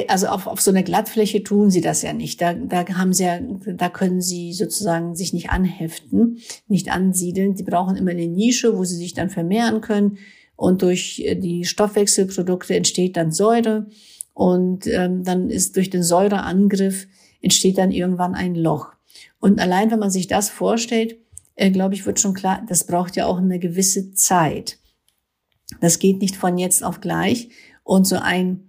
also 0.08 0.28
auf, 0.28 0.48
auf 0.48 0.62
so 0.62 0.72
einer 0.72 0.84
Glattfläche 0.84 1.44
tun 1.44 1.70
sie 1.70 1.82
das 1.82 2.02
ja 2.02 2.14
nicht. 2.14 2.42
Da, 2.42 2.54
da 2.54 2.88
haben 2.88 3.12
sie 3.12 3.26
ja, 3.26 3.40
da 3.40 3.90
können 3.90 4.22
sie 4.22 4.54
sozusagen 4.54 5.16
sich 5.16 5.34
nicht 5.34 5.50
anheften, 5.50 6.40
nicht 6.68 6.90
ansiedeln. 6.90 7.56
Die 7.56 7.64
brauchen 7.64 7.98
immer 7.98 8.12
eine 8.12 8.28
Nische, 8.28 8.78
wo 8.78 8.86
sie 8.86 8.96
sich 8.96 9.14
dann 9.14 9.30
vermehren 9.30 9.82
können. 9.82 10.20
Und 10.56 10.82
durch 10.82 11.22
äh, 11.26 11.36
die 11.36 11.66
Stoffwechselprodukte 11.66 12.76
entsteht 12.76 13.18
dann 13.18 13.32
Säure. 13.32 13.88
Und 14.34 14.88
ähm, 14.88 15.24
dann 15.24 15.50
ist 15.50 15.76
durch 15.76 15.90
den 15.90 16.04
Säureangriff 16.04 17.08
entsteht 17.42 17.78
dann 17.78 17.92
irgendwann 17.92 18.36
ein 18.36 18.56
Loch. 18.56 18.94
Und 19.40 19.60
allein, 19.60 19.92
wenn 19.92 20.00
man 20.00 20.12
sich 20.12 20.28
das 20.28 20.50
vorstellt, 20.50 21.18
äh, 21.56 21.72
glaube 21.72 21.94
ich, 21.94 22.06
wird 22.06 22.20
schon 22.20 22.34
klar, 22.34 22.64
das 22.70 22.86
braucht 22.86 23.16
ja 23.16 23.26
auch 23.26 23.38
eine 23.38 23.60
gewisse 23.60 24.14
Zeit. 24.14 24.78
Das 25.82 26.00
geht 26.00 26.22
nicht 26.22 26.36
von 26.36 26.58
jetzt 26.58 26.84
auf 26.84 27.02
gleich. 27.02 27.50
Und 27.84 28.06
so 28.08 28.18
ein 28.18 28.67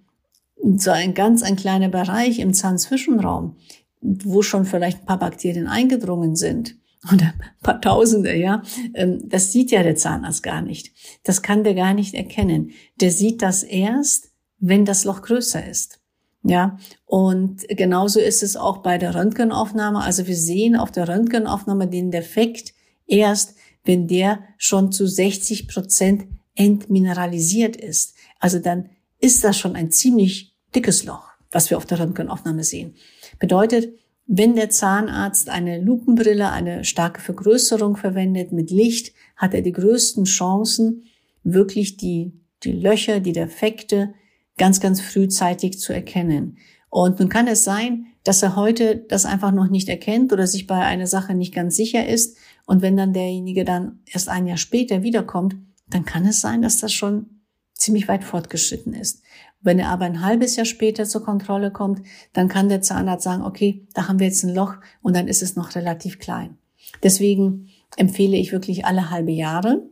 so 0.75 0.91
ein 0.91 1.13
ganz 1.13 1.43
ein 1.43 1.55
kleiner 1.55 1.89
Bereich 1.89 2.39
im 2.39 2.53
Zahnzwischenraum, 2.53 3.55
wo 4.01 4.41
schon 4.41 4.65
vielleicht 4.65 5.01
ein 5.01 5.05
paar 5.05 5.19
Bakterien 5.19 5.67
eingedrungen 5.67 6.35
sind 6.35 6.75
oder 7.13 7.27
ein 7.27 7.61
paar 7.61 7.79
Tausende, 7.79 8.35
ja, 8.35 8.61
ähm, 8.93 9.21
das 9.29 9.51
sieht 9.51 9.71
ja 9.71 9.83
der 9.83 9.95
Zahnarzt 9.95 10.43
gar 10.43 10.61
nicht. 10.61 10.91
Das 11.23 11.41
kann 11.41 11.63
der 11.63 11.75
gar 11.75 11.93
nicht 11.93 12.13
erkennen. 12.13 12.71
Der 12.99 13.11
sieht 13.11 13.41
das 13.41 13.63
erst, 13.63 14.31
wenn 14.57 14.85
das 14.85 15.05
Loch 15.05 15.21
größer 15.21 15.65
ist. 15.65 15.99
Ja, 16.43 16.77
und 17.05 17.67
genauso 17.67 18.19
ist 18.19 18.43
es 18.43 18.55
auch 18.55 18.77
bei 18.77 18.97
der 18.97 19.13
Röntgenaufnahme. 19.13 20.01
Also 20.01 20.25
wir 20.25 20.37
sehen 20.37 20.77
auf 20.77 20.89
der 20.91 21.07
Röntgenaufnahme 21.09 21.87
den 21.87 22.11
Defekt 22.11 22.73
erst, 23.07 23.55
wenn 23.83 24.07
der 24.07 24.39
schon 24.57 24.91
zu 24.91 25.05
60 25.05 25.67
Prozent 25.67 26.27
entmineralisiert 26.55 27.75
ist. 27.75 28.15
Also 28.39 28.59
dann 28.59 28.89
ist 29.19 29.43
das 29.43 29.57
schon 29.57 29.75
ein 29.75 29.91
ziemlich 29.91 30.55
dickes 30.75 31.03
Loch, 31.03 31.29
was 31.51 31.69
wir 31.69 31.77
auf 31.77 31.85
der 31.85 31.99
Röntgenaufnahme 31.99 32.63
sehen. 32.63 32.95
Bedeutet, 33.39 33.93
wenn 34.27 34.55
der 34.55 34.69
Zahnarzt 34.69 35.49
eine 35.49 35.81
Lupenbrille, 35.81 36.51
eine 36.51 36.83
starke 36.83 37.19
Vergrößerung 37.19 37.97
verwendet 37.97 38.51
mit 38.51 38.69
Licht, 38.69 39.13
hat 39.35 39.53
er 39.53 39.61
die 39.61 39.71
größten 39.71 40.25
Chancen, 40.25 41.05
wirklich 41.43 41.97
die, 41.97 42.33
die 42.63 42.73
Löcher, 42.73 43.21
die 43.21 43.33
Defekte 43.33 44.13
ganz, 44.57 44.79
ganz 44.79 45.01
frühzeitig 45.01 45.79
zu 45.79 45.93
erkennen. 45.93 46.57
Und 46.89 47.19
nun 47.19 47.29
kann 47.29 47.47
es 47.47 47.63
sein, 47.63 48.05
dass 48.23 48.43
er 48.43 48.55
heute 48.55 48.97
das 48.97 49.25
einfach 49.25 49.51
noch 49.51 49.69
nicht 49.69 49.89
erkennt 49.89 50.31
oder 50.33 50.45
sich 50.45 50.67
bei 50.67 50.79
einer 50.79 51.07
Sache 51.07 51.33
nicht 51.33 51.53
ganz 51.53 51.75
sicher 51.75 52.07
ist. 52.07 52.37
Und 52.65 52.81
wenn 52.81 52.97
dann 52.97 53.13
derjenige 53.13 53.65
dann 53.65 53.99
erst 54.05 54.29
ein 54.29 54.45
Jahr 54.45 54.57
später 54.57 55.01
wiederkommt, 55.01 55.55
dann 55.89 56.05
kann 56.05 56.25
es 56.25 56.41
sein, 56.41 56.61
dass 56.61 56.79
das 56.79 56.93
schon 56.93 57.38
ziemlich 57.79 58.07
weit 58.07 58.23
fortgeschritten 58.23 58.93
ist. 58.93 59.23
Wenn 59.61 59.79
er 59.79 59.89
aber 59.89 60.05
ein 60.05 60.21
halbes 60.21 60.55
Jahr 60.55 60.65
später 60.65 61.05
zur 61.05 61.23
Kontrolle 61.23 61.71
kommt, 61.71 62.01
dann 62.33 62.47
kann 62.47 62.69
der 62.69 62.81
Zahnarzt 62.81 63.23
sagen, 63.23 63.43
okay, 63.43 63.87
da 63.93 64.07
haben 64.07 64.19
wir 64.19 64.27
jetzt 64.27 64.43
ein 64.43 64.53
Loch 64.53 64.75
und 65.01 65.15
dann 65.15 65.27
ist 65.27 65.41
es 65.41 65.55
noch 65.55 65.75
relativ 65.75 66.19
klein. 66.19 66.57
Deswegen 67.03 67.69
empfehle 67.97 68.37
ich 68.37 68.51
wirklich 68.51 68.85
alle 68.85 69.09
halbe 69.09 69.31
Jahre. 69.31 69.89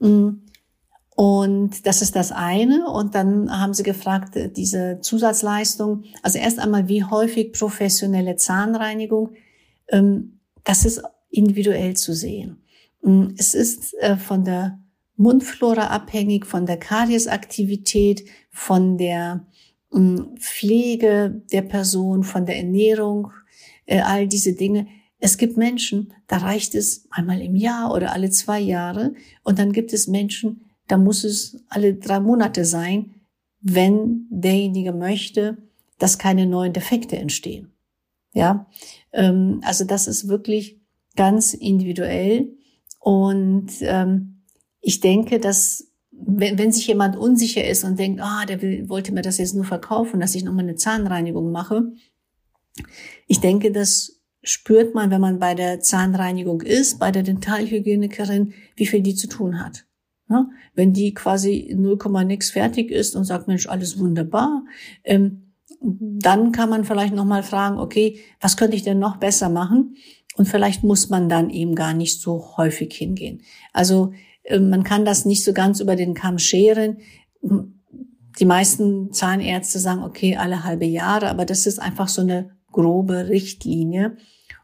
Mm. 0.00 0.42
Und 1.14 1.86
das 1.86 2.02
ist 2.02 2.14
das 2.14 2.30
eine. 2.30 2.90
Und 2.90 3.14
dann 3.14 3.50
haben 3.50 3.72
sie 3.72 3.82
gefragt, 3.82 4.38
diese 4.54 4.98
Zusatzleistung. 5.00 6.04
Also 6.22 6.38
erst 6.38 6.58
einmal, 6.58 6.88
wie 6.88 7.04
häufig 7.04 7.52
professionelle 7.52 8.36
Zahnreinigung. 8.36 9.30
Ähm, 9.88 10.40
das 10.64 10.84
ist 10.84 11.02
individuell 11.30 11.96
zu 11.96 12.12
sehen. 12.12 12.62
Mm. 13.00 13.28
Es 13.38 13.54
ist 13.54 13.94
äh, 13.94 14.16
von 14.18 14.44
der 14.44 14.78
Mundflora 15.16 15.88
abhängig, 15.88 16.46
von 16.46 16.66
der 16.66 16.78
Kariesaktivität, 16.78 18.24
von 18.50 18.98
der 18.98 19.46
hm, 19.90 20.36
Pflege 20.38 21.42
der 21.52 21.62
Person, 21.62 22.22
von 22.22 22.46
der 22.46 22.56
Ernährung, 22.58 23.32
äh, 23.86 24.00
all 24.00 24.28
diese 24.28 24.54
Dinge. 24.54 24.86
Es 25.18 25.38
gibt 25.38 25.56
Menschen, 25.56 26.12
da 26.26 26.38
reicht 26.38 26.74
es 26.74 27.06
einmal 27.10 27.40
im 27.40 27.56
Jahr 27.56 27.92
oder 27.94 28.12
alle 28.12 28.30
zwei 28.30 28.60
Jahre. 28.60 29.14
Und 29.42 29.58
dann 29.58 29.72
gibt 29.72 29.92
es 29.92 30.08
Menschen, 30.08 30.66
da 30.88 30.98
muss 30.98 31.24
es 31.24 31.64
alle 31.68 31.94
drei 31.94 32.20
Monate 32.20 32.64
sein, 32.64 33.14
wenn 33.60 34.26
derjenige 34.30 34.92
möchte, 34.92 35.56
dass 35.98 36.18
keine 36.18 36.46
neuen 36.46 36.72
Defekte 36.72 37.16
entstehen. 37.16 37.72
Ja, 38.34 38.66
ähm, 39.12 39.60
also 39.64 39.84
das 39.84 40.06
ist 40.06 40.28
wirklich 40.28 40.78
ganz 41.16 41.54
individuell 41.54 42.54
und 43.00 43.70
ähm, 43.80 44.35
ich 44.86 45.00
denke, 45.00 45.40
dass 45.40 45.88
wenn, 46.12 46.58
wenn 46.58 46.70
sich 46.70 46.86
jemand 46.86 47.16
unsicher 47.16 47.66
ist 47.66 47.82
und 47.82 47.98
denkt, 47.98 48.20
ah, 48.22 48.46
der 48.46 48.62
will, 48.62 48.88
wollte 48.88 49.12
mir 49.12 49.22
das 49.22 49.38
jetzt 49.38 49.56
nur 49.56 49.64
verkaufen, 49.64 50.20
dass 50.20 50.36
ich 50.36 50.44
nochmal 50.44 50.62
eine 50.62 50.76
Zahnreinigung 50.76 51.50
mache, 51.50 51.90
ich 53.26 53.40
denke, 53.40 53.72
das 53.72 54.20
spürt 54.44 54.94
man, 54.94 55.10
wenn 55.10 55.20
man 55.20 55.40
bei 55.40 55.56
der 55.56 55.80
Zahnreinigung 55.80 56.60
ist, 56.62 57.00
bei 57.00 57.10
der 57.10 57.24
Dentalhygienikerin, 57.24 58.54
wie 58.76 58.86
viel 58.86 59.02
die 59.02 59.16
zu 59.16 59.26
tun 59.26 59.60
hat. 59.60 59.86
Ja, 60.30 60.48
wenn 60.74 60.92
die 60.92 61.14
quasi 61.14 61.74
0, 61.76 61.98
nix 62.24 62.50
fertig 62.50 62.92
ist 62.92 63.16
und 63.16 63.24
sagt, 63.24 63.48
Mensch, 63.48 63.66
alles 63.66 63.98
wunderbar, 63.98 64.64
ähm, 65.02 65.52
dann 65.80 66.52
kann 66.52 66.70
man 66.70 66.84
vielleicht 66.84 67.14
nochmal 67.14 67.42
fragen, 67.42 67.80
okay, 67.80 68.20
was 68.40 68.56
könnte 68.56 68.76
ich 68.76 68.84
denn 68.84 69.00
noch 69.00 69.16
besser 69.16 69.48
machen? 69.48 69.96
Und 70.36 70.46
vielleicht 70.46 70.84
muss 70.84 71.08
man 71.08 71.28
dann 71.28 71.50
eben 71.50 71.74
gar 71.74 71.92
nicht 71.92 72.20
so 72.20 72.56
häufig 72.56 72.94
hingehen. 72.94 73.42
Also 73.72 74.12
man 74.50 74.84
kann 74.84 75.04
das 75.04 75.24
nicht 75.24 75.44
so 75.44 75.52
ganz 75.52 75.80
über 75.80 75.96
den 75.96 76.14
Kamm 76.14 76.38
scheren. 76.38 76.98
Die 78.38 78.44
meisten 78.44 79.12
Zahnärzte 79.12 79.78
sagen, 79.78 80.02
okay, 80.02 80.36
alle 80.36 80.64
halbe 80.64 80.84
Jahre, 80.84 81.28
aber 81.28 81.44
das 81.44 81.66
ist 81.66 81.78
einfach 81.78 82.08
so 82.08 82.22
eine 82.22 82.56
grobe 82.70 83.28
Richtlinie 83.28 84.16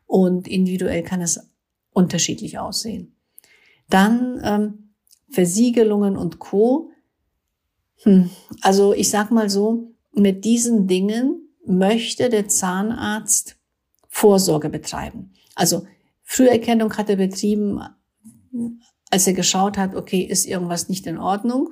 und 0.06 0.46
individuell 0.46 1.02
kann 1.02 1.20
es 1.20 1.50
unterschiedlich 1.92 2.58
aussehen. 2.58 3.16
Dann 3.88 4.40
ähm, 4.44 4.94
Versiegelungen 5.30 6.16
und 6.16 6.38
Co. 6.38 6.90
Hm. 8.02 8.30
Also 8.60 8.92
ich 8.94 9.10
sag 9.10 9.30
mal 9.30 9.48
so, 9.48 9.94
mit 10.12 10.44
diesen 10.44 10.86
Dingen 10.86 11.48
möchte 11.64 12.28
der 12.28 12.48
Zahnarzt 12.48 13.56
Vorsorge 14.08 14.68
betreiben. 14.68 15.32
Also 15.54 15.86
Früherkennung 16.22 16.96
hat 16.96 17.08
er 17.08 17.16
betrieben 17.16 17.80
als 19.12 19.27
er 19.27 19.35
geschaut 19.35 19.77
hat, 19.77 19.94
okay, 19.94 20.22
ist 20.22 20.46
irgendwas 20.46 20.88
nicht 20.88 21.07
in 21.07 21.18
Ordnung. 21.18 21.68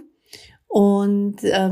Und 0.69 1.43
äh, 1.43 1.71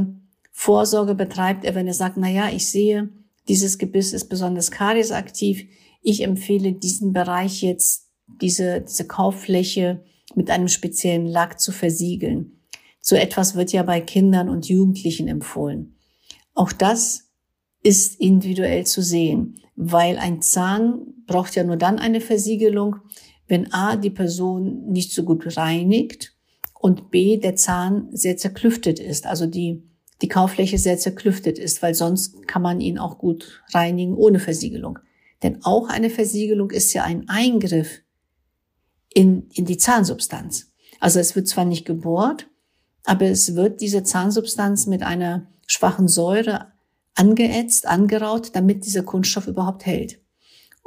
Vorsorge 0.51 1.15
betreibt 1.15 1.65
er, 1.65 1.75
wenn 1.75 1.87
er 1.87 1.95
sagt, 1.95 2.17
na 2.17 2.29
ja, 2.29 2.49
ich 2.49 2.69
sehe, 2.69 3.11
dieses 3.49 3.77
Gebiss 3.77 4.15
ist 4.15 4.29
besonders 4.29 4.71
kariesaktiv. 4.71 5.67
Ich 6.01 6.23
empfehle 6.23 6.73
diesen 6.73 7.13
Bereich 7.13 7.61
jetzt, 7.63 8.09
diese, 8.41 8.81
diese 8.81 9.07
Kauffläche 9.07 10.03
mit 10.35 10.51
einem 10.51 10.69
speziellen 10.69 11.27
Lack 11.27 11.61
zu 11.61 11.71
versiegeln. 11.71 12.63
So 13.01 13.15
etwas 13.15 13.55
wird 13.55 13.71
ja 13.71 13.83
bei 13.83 14.01
Kindern 14.01 14.49
und 14.49 14.69
Jugendlichen 14.69 15.29
empfohlen. 15.29 15.97
Auch 16.55 16.73
das 16.73 17.29
ist 17.83 18.19
individuell 18.19 18.87
zu 18.87 19.03
sehen, 19.03 19.61
weil 19.77 20.17
ein 20.17 20.41
Zahn 20.41 21.15
braucht 21.27 21.55
ja 21.57 21.63
nur 21.63 21.77
dann 21.77 21.99
eine 21.99 22.23
Versiegelung, 22.23 22.97
wenn 23.49 23.73
A, 23.73 23.97
die 23.97 24.11
Person 24.11 24.87
nicht 24.91 25.13
so 25.13 25.25
gut 25.25 25.57
reinigt 25.57 26.37
und 26.79 27.11
B, 27.11 27.39
der 27.39 27.57
Zahn 27.57 28.09
sehr 28.13 28.37
zerklüftet 28.37 29.01
ist, 29.01 29.27
also 29.27 29.47
die, 29.47 29.83
die 30.23 30.29
Kauffläche 30.29 30.79
sehr 30.79 30.99
zerklüftet 30.99 31.59
ist, 31.59 31.83
weil 31.83 31.95
sonst 31.95 32.47
kann 32.47 32.63
man 32.63 32.81
ihn 32.81 32.99
auch 32.99 33.19
gut 33.19 33.63
reinigen 33.73 34.15
ohne 34.15 34.39
Versiegelung. 34.39 34.99
Denn 35.43 35.65
auch 35.65 35.89
eine 35.89 36.11
Versiegelung 36.11 36.71
ist 36.71 36.93
ja 36.93 37.05
ein 37.05 37.29
Eingriff 37.29 38.03
in, 39.13 39.49
in 39.55 39.65
die 39.65 39.79
Zahnsubstanz. 39.79 40.73
Also 41.01 41.19
es 41.21 41.35
wird 41.35 41.49
zwar 41.49 41.65
nicht 41.65 41.85
gebohrt, 41.85 42.49
aber 43.05 43.27
es 43.27 43.55
wird 43.55 43.81
diese 43.81 44.03
Zahnsubstanz 44.03 44.87
mit 44.87 45.03
einer 45.03 45.47
schwachen 45.67 46.09
Säure 46.09 46.73
angeätzt, 47.15 47.87
angeraut, 47.87 48.51
damit 48.55 48.85
dieser 48.85 49.03
Kunststoff 49.03 49.47
überhaupt 49.47 49.87
hält. 49.87 50.21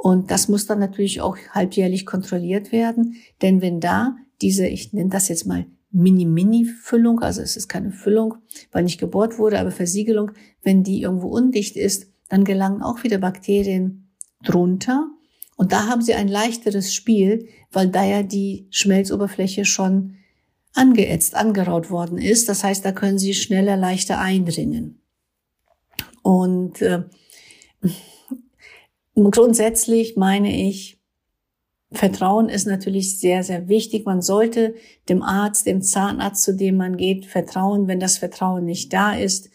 Und 0.02 0.32
das 0.32 0.48
muss 0.48 0.66
dann 0.66 0.80
natürlich 0.80 1.20
auch 1.20 1.36
halbjährlich 1.52 2.06
kontrolliert 2.06 2.72
werden, 2.72 3.18
denn 3.40 3.62
wenn 3.62 3.78
da 3.78 4.16
diese, 4.40 4.66
ich 4.66 4.92
nenne 4.92 5.10
das 5.10 5.28
jetzt 5.28 5.46
mal 5.46 5.66
Mini-Mini-Füllung, 5.92 7.20
also 7.20 7.40
es 7.40 7.56
ist 7.56 7.68
keine 7.68 7.92
Füllung, 7.92 8.34
weil 8.72 8.82
nicht 8.82 8.98
gebohrt 8.98 9.38
wurde, 9.38 9.60
aber 9.60 9.70
Versiegelung, 9.70 10.32
wenn 10.60 10.82
die 10.82 11.02
irgendwo 11.02 11.28
undicht 11.28 11.76
ist, 11.76 12.08
dann 12.28 12.42
gelangen 12.42 12.82
auch 12.82 13.04
wieder 13.04 13.18
Bakterien 13.18 14.10
drunter. 14.42 15.06
Und 15.54 15.70
da 15.70 15.86
haben 15.86 16.02
sie 16.02 16.14
ein 16.14 16.26
leichteres 16.26 16.92
Spiel, 16.92 17.46
weil 17.70 17.88
da 17.88 18.02
ja 18.02 18.24
die 18.24 18.66
Schmelzoberfläche 18.70 19.64
schon 19.64 20.16
angeätzt, 20.74 21.36
angeraut 21.36 21.90
worden 21.90 22.18
ist. 22.18 22.48
Das 22.48 22.64
heißt, 22.64 22.84
da 22.84 22.90
können 22.90 23.20
sie 23.20 23.34
schneller, 23.34 23.76
leichter 23.76 24.18
eindringen. 24.18 25.00
Und 26.22 26.82
äh, 26.82 27.04
Grundsätzlich 29.14 30.16
meine 30.16 30.68
ich, 30.68 30.98
Vertrauen 31.92 32.48
ist 32.48 32.66
natürlich 32.66 33.18
sehr, 33.20 33.44
sehr 33.44 33.68
wichtig. 33.68 34.06
Man 34.06 34.22
sollte 34.22 34.74
dem 35.08 35.22
Arzt, 35.22 35.66
dem 35.66 35.82
Zahnarzt, 35.82 36.42
zu 36.42 36.56
dem 36.56 36.76
man 36.76 36.96
geht, 36.96 37.26
vertrauen. 37.26 37.86
Wenn 37.86 38.00
das 38.00 38.18
Vertrauen 38.18 38.64
nicht 38.64 38.92
da 38.92 39.12
ist, 39.12 39.50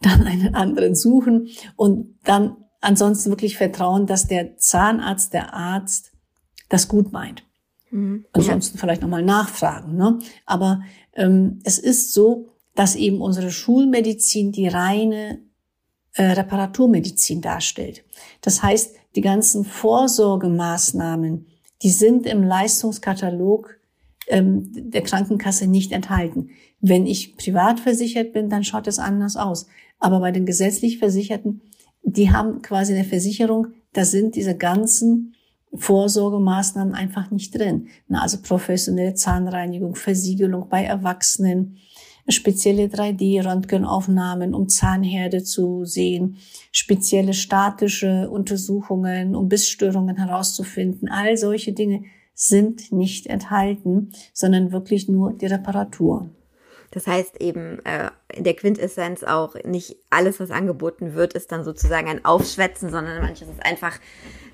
dann 0.00 0.22
einen 0.26 0.54
anderen 0.54 0.94
suchen 0.94 1.48
und 1.76 2.18
dann 2.24 2.56
ansonsten 2.80 3.30
wirklich 3.30 3.56
vertrauen, 3.56 4.06
dass 4.06 4.26
der 4.26 4.56
Zahnarzt, 4.56 5.32
der 5.32 5.54
Arzt 5.54 6.12
das 6.68 6.88
gut 6.88 7.12
meint. 7.12 7.44
Mhm. 7.90 8.26
Ansonsten 8.32 8.76
ja. 8.76 8.80
vielleicht 8.80 9.02
nochmal 9.02 9.22
nachfragen. 9.22 9.96
Ne? 9.96 10.18
Aber 10.44 10.82
ähm, 11.14 11.60
es 11.64 11.78
ist 11.78 12.12
so, 12.12 12.48
dass 12.74 12.96
eben 12.96 13.20
unsere 13.20 13.50
Schulmedizin 13.50 14.50
die 14.50 14.66
reine 14.66 15.40
äh, 16.14 16.22
Reparaturmedizin 16.22 17.40
darstellt. 17.40 18.04
Das 18.40 18.62
heißt, 18.62 18.94
die 19.16 19.20
ganzen 19.20 19.64
Vorsorgemaßnahmen, 19.64 21.46
die 21.82 21.90
sind 21.90 22.26
im 22.26 22.42
Leistungskatalog 22.42 23.78
ähm, 24.28 24.70
der 24.90 25.02
Krankenkasse 25.02 25.66
nicht 25.66 25.92
enthalten. 25.92 26.50
Wenn 26.80 27.06
ich 27.06 27.36
privat 27.36 27.80
versichert 27.80 28.32
bin, 28.32 28.48
dann 28.48 28.64
schaut 28.64 28.86
es 28.86 28.98
anders 28.98 29.36
aus. 29.36 29.66
Aber 29.98 30.20
bei 30.20 30.32
den 30.32 30.46
gesetzlich 30.46 30.98
Versicherten, 30.98 31.62
die 32.02 32.30
haben 32.30 32.62
quasi 32.62 32.94
eine 32.94 33.04
Versicherung, 33.04 33.68
da 33.92 34.04
sind 34.04 34.34
diese 34.34 34.56
ganzen 34.56 35.34
Vorsorgemaßnahmen 35.74 36.94
einfach 36.94 37.30
nicht 37.30 37.58
drin. 37.58 37.88
Na, 38.08 38.22
also 38.22 38.38
professionelle 38.40 39.14
Zahnreinigung, 39.14 39.94
Versiegelung 39.94 40.68
bei 40.68 40.84
Erwachsenen, 40.84 41.78
spezielle 42.28 42.86
3D-Röntgenaufnahmen, 42.86 44.54
um 44.54 44.68
Zahnherde 44.68 45.42
zu 45.42 45.84
sehen, 45.84 46.36
spezielle 46.72 47.34
statische 47.34 48.30
Untersuchungen, 48.30 49.36
um 49.36 49.48
Bissstörungen 49.48 50.16
herauszufinden. 50.16 51.08
All 51.08 51.36
solche 51.36 51.72
Dinge 51.72 52.04
sind 52.34 52.92
nicht 52.92 53.26
enthalten, 53.26 54.10
sondern 54.32 54.72
wirklich 54.72 55.08
nur 55.08 55.32
die 55.34 55.46
Reparatur. 55.46 56.30
Das 56.94 57.08
heißt 57.08 57.40
eben 57.40 57.84
äh, 57.84 58.10
in 58.32 58.44
der 58.44 58.54
Quintessenz 58.54 59.24
auch 59.24 59.56
nicht 59.64 59.96
alles, 60.10 60.38
was 60.38 60.52
angeboten 60.52 61.14
wird, 61.14 61.34
ist 61.34 61.50
dann 61.50 61.64
sozusagen 61.64 62.08
ein 62.08 62.24
Aufschwätzen, 62.24 62.88
sondern 62.88 63.20
manches 63.20 63.48
ist 63.48 63.66
einfach 63.66 63.98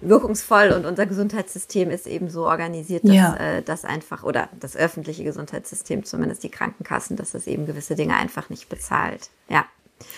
wirkungsvoll 0.01 0.71
und 0.71 0.87
unser 0.87 1.05
Gesundheitssystem 1.05 1.91
ist 1.91 2.07
eben 2.07 2.31
so 2.31 2.47
organisiert, 2.47 3.05
dass 3.05 3.15
ja. 3.15 3.37
äh, 3.37 3.63
das 3.63 3.85
einfach 3.85 4.23
oder 4.23 4.49
das 4.59 4.75
öffentliche 4.75 5.23
Gesundheitssystem, 5.23 6.05
zumindest 6.05 6.43
die 6.43 6.49
Krankenkassen, 6.49 7.17
dass 7.17 7.33
das 7.33 7.47
eben 7.47 7.67
gewisse 7.67 7.95
Dinge 7.95 8.17
einfach 8.17 8.49
nicht 8.49 8.71
bezahlt. 8.71 9.29
Ja. 9.49 9.67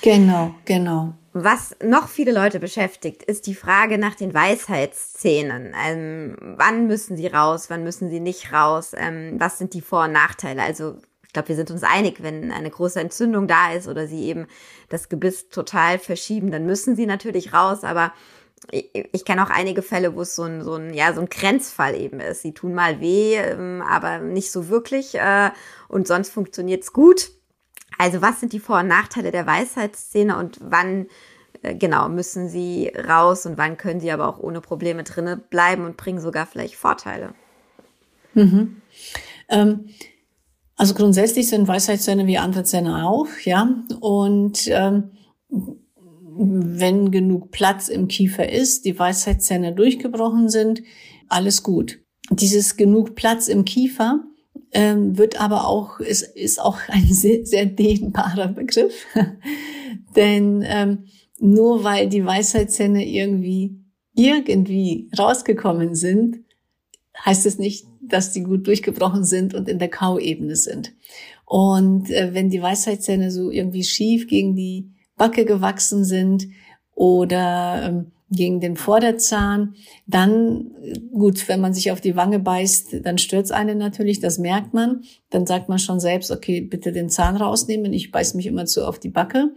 Genau, 0.02 0.54
genau. 0.64 1.14
Was 1.32 1.74
noch 1.82 2.06
viele 2.08 2.30
Leute 2.30 2.60
beschäftigt, 2.60 3.24
ist 3.24 3.48
die 3.48 3.56
Frage 3.56 3.98
nach 3.98 4.14
den 4.14 4.32
Weisheitsszenen. 4.32 5.74
Ähm, 5.84 6.36
wann 6.40 6.86
müssen 6.86 7.16
sie 7.16 7.26
raus, 7.26 7.68
wann 7.68 7.82
müssen 7.82 8.10
sie 8.10 8.20
nicht 8.20 8.52
raus? 8.52 8.92
Ähm, 8.96 9.34
was 9.38 9.58
sind 9.58 9.74
die 9.74 9.80
Vor- 9.80 10.04
und 10.04 10.12
Nachteile? 10.12 10.62
Also 10.62 10.98
ich 11.32 11.34
glaube, 11.34 11.48
wir 11.48 11.56
sind 11.56 11.70
uns 11.70 11.82
einig, 11.82 12.22
wenn 12.22 12.52
eine 12.52 12.68
große 12.68 13.00
Entzündung 13.00 13.48
da 13.48 13.72
ist 13.72 13.88
oder 13.88 14.06
sie 14.06 14.24
eben 14.24 14.48
das 14.90 15.08
Gebiss 15.08 15.48
total 15.48 15.98
verschieben, 15.98 16.50
dann 16.50 16.66
müssen 16.66 16.94
sie 16.94 17.06
natürlich 17.06 17.54
raus, 17.54 17.84
aber 17.84 18.12
ich, 18.70 18.90
ich 18.92 19.24
kenne 19.24 19.42
auch 19.42 19.48
einige 19.48 19.80
Fälle, 19.80 20.14
wo 20.14 20.20
es 20.20 20.36
so 20.36 20.42
ein, 20.42 20.62
so 20.62 20.74
ein, 20.74 20.92
ja, 20.92 21.14
so 21.14 21.22
ein 21.22 21.30
Grenzfall 21.30 21.94
eben 21.94 22.20
ist. 22.20 22.42
Sie 22.42 22.52
tun 22.52 22.74
mal 22.74 23.00
weh, 23.00 23.36
ähm, 23.36 23.80
aber 23.80 24.18
nicht 24.18 24.52
so 24.52 24.68
wirklich 24.68 25.14
äh, 25.14 25.50
und 25.88 26.06
sonst 26.06 26.28
funktioniert's 26.28 26.92
gut. 26.92 27.30
Also 27.96 28.20
was 28.20 28.40
sind 28.40 28.52
die 28.52 28.60
Vor- 28.60 28.80
und 28.80 28.88
Nachteile 28.88 29.30
der 29.30 29.46
Weisheitsszene 29.46 30.36
und 30.36 30.58
wann 30.62 31.06
äh, 31.62 31.74
genau 31.74 32.10
müssen 32.10 32.50
sie 32.50 32.88
raus 33.08 33.46
und 33.46 33.56
wann 33.56 33.78
können 33.78 34.00
sie 34.00 34.12
aber 34.12 34.28
auch 34.28 34.38
ohne 34.38 34.60
Probleme 34.60 35.02
drinnen 35.02 35.42
bleiben 35.48 35.86
und 35.86 35.96
bringen 35.96 36.20
sogar 36.20 36.44
vielleicht 36.44 36.74
Vorteile? 36.74 37.32
Mhm. 38.34 38.82
Ähm, 39.48 39.88
also 40.76 40.94
grundsätzlich 40.94 41.48
sind 41.48 41.68
Weisheitszähne 41.68 42.26
wie 42.26 42.38
andere 42.38 42.64
Zähne 42.64 43.06
auch, 43.06 43.28
ja. 43.44 43.84
Und 44.00 44.68
ähm, 44.68 45.10
wenn 46.34 47.10
genug 47.10 47.50
Platz 47.50 47.88
im 47.88 48.08
Kiefer 48.08 48.50
ist, 48.50 48.84
die 48.84 48.98
Weisheitszähne 48.98 49.74
durchgebrochen 49.74 50.48
sind, 50.48 50.82
alles 51.28 51.62
gut. 51.62 52.00
Dieses 52.30 52.76
genug 52.76 53.14
Platz 53.14 53.48
im 53.48 53.64
Kiefer 53.64 54.24
ähm, 54.72 55.18
wird 55.18 55.40
aber 55.40 55.66
auch, 55.66 56.00
ist, 56.00 56.22
ist 56.22 56.60
auch 56.60 56.78
ein 56.88 57.06
sehr, 57.06 57.44
sehr 57.44 57.66
dehnbarer 57.66 58.48
Begriff. 58.48 59.06
Denn 60.16 60.64
ähm, 60.66 61.04
nur 61.38 61.84
weil 61.84 62.08
die 62.08 62.24
Weisheitszähne 62.24 63.06
irgendwie 63.06 63.78
irgendwie 64.14 65.10
rausgekommen 65.18 65.94
sind, 65.94 66.40
heißt 67.24 67.46
es 67.46 67.58
nicht, 67.58 67.86
dass 68.00 68.32
die 68.32 68.42
gut 68.42 68.66
durchgebrochen 68.66 69.24
sind 69.24 69.54
und 69.54 69.68
in 69.68 69.78
der 69.78 69.88
Kauebene 69.88 70.56
sind. 70.56 70.92
Und 71.44 72.10
äh, 72.10 72.32
wenn 72.32 72.50
die 72.50 72.62
Weisheitszähne 72.62 73.30
so 73.30 73.50
irgendwie 73.50 73.84
schief 73.84 74.26
gegen 74.26 74.56
die 74.56 74.90
Backe 75.16 75.44
gewachsen 75.44 76.04
sind 76.04 76.48
oder 76.94 77.82
ähm, 77.86 78.06
gegen 78.30 78.60
den 78.60 78.76
Vorderzahn, 78.76 79.74
dann, 80.06 80.70
gut, 81.12 81.48
wenn 81.48 81.60
man 81.60 81.74
sich 81.74 81.92
auf 81.92 82.00
die 82.00 82.16
Wange 82.16 82.38
beißt, 82.38 83.04
dann 83.04 83.18
stört's 83.18 83.50
einen 83.50 83.76
natürlich, 83.76 84.20
das 84.20 84.38
merkt 84.38 84.72
man. 84.72 85.02
Dann 85.28 85.46
sagt 85.46 85.68
man 85.68 85.78
schon 85.78 86.00
selbst, 86.00 86.30
okay, 86.30 86.62
bitte 86.62 86.92
den 86.92 87.10
Zahn 87.10 87.36
rausnehmen, 87.36 87.92
ich 87.92 88.10
beiß 88.10 88.32
mich 88.34 88.46
immer 88.46 88.64
zu 88.64 88.86
auf 88.86 88.98
die 88.98 89.10
Backe. 89.10 89.50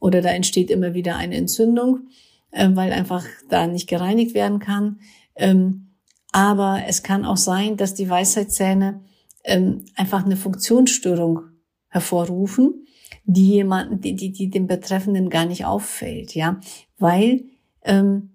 Oder 0.00 0.22
da 0.22 0.30
entsteht 0.30 0.70
immer 0.70 0.94
wieder 0.94 1.16
eine 1.16 1.36
Entzündung, 1.36 2.08
äh, 2.50 2.70
weil 2.72 2.92
einfach 2.92 3.26
da 3.50 3.66
nicht 3.66 3.88
gereinigt 3.88 4.34
werden 4.34 4.58
kann. 4.58 5.00
Ähm, 5.36 5.88
aber 6.32 6.82
es 6.86 7.02
kann 7.02 7.24
auch 7.24 7.36
sein, 7.36 7.76
dass 7.76 7.94
die 7.94 8.08
Weisheitszähne 8.08 9.02
ähm, 9.44 9.84
einfach 9.96 10.24
eine 10.24 10.36
Funktionsstörung 10.36 11.42
hervorrufen, 11.88 12.86
die 13.24 13.50
jemanden, 13.50 14.00
die, 14.00 14.16
die, 14.16 14.32
die 14.32 14.50
dem 14.50 14.66
Betreffenden 14.66 15.30
gar 15.30 15.44
nicht 15.44 15.66
auffällt, 15.66 16.34
ja, 16.34 16.58
weil 16.98 17.44
ähm, 17.82 18.30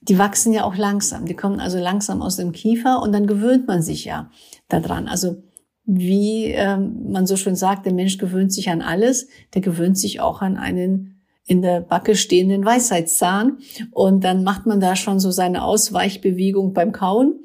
die 0.00 0.18
wachsen 0.18 0.52
ja 0.52 0.64
auch 0.64 0.76
langsam. 0.76 1.26
Die 1.26 1.34
kommen 1.34 1.60
also 1.60 1.78
langsam 1.78 2.22
aus 2.22 2.36
dem 2.36 2.52
Kiefer 2.52 3.00
und 3.00 3.12
dann 3.12 3.26
gewöhnt 3.26 3.66
man 3.66 3.82
sich 3.82 4.04
ja 4.04 4.30
daran. 4.68 5.08
Also 5.08 5.42
wie 5.84 6.46
ähm, 6.46 7.10
man 7.10 7.26
so 7.26 7.36
schön 7.36 7.56
sagt, 7.56 7.86
der 7.86 7.92
Mensch 7.92 8.18
gewöhnt 8.18 8.52
sich 8.52 8.70
an 8.70 8.82
alles, 8.82 9.28
der 9.54 9.62
gewöhnt 9.62 9.96
sich 9.96 10.20
auch 10.20 10.42
an 10.42 10.56
einen 10.56 11.15
in 11.46 11.62
der 11.62 11.80
Backe 11.80 12.16
stehenden 12.16 12.64
Weisheitszahn. 12.64 13.58
Und 13.92 14.24
dann 14.24 14.42
macht 14.42 14.66
man 14.66 14.80
da 14.80 14.96
schon 14.96 15.20
so 15.20 15.30
seine 15.30 15.64
Ausweichbewegung 15.64 16.72
beim 16.72 16.92
Kauen. 16.92 17.44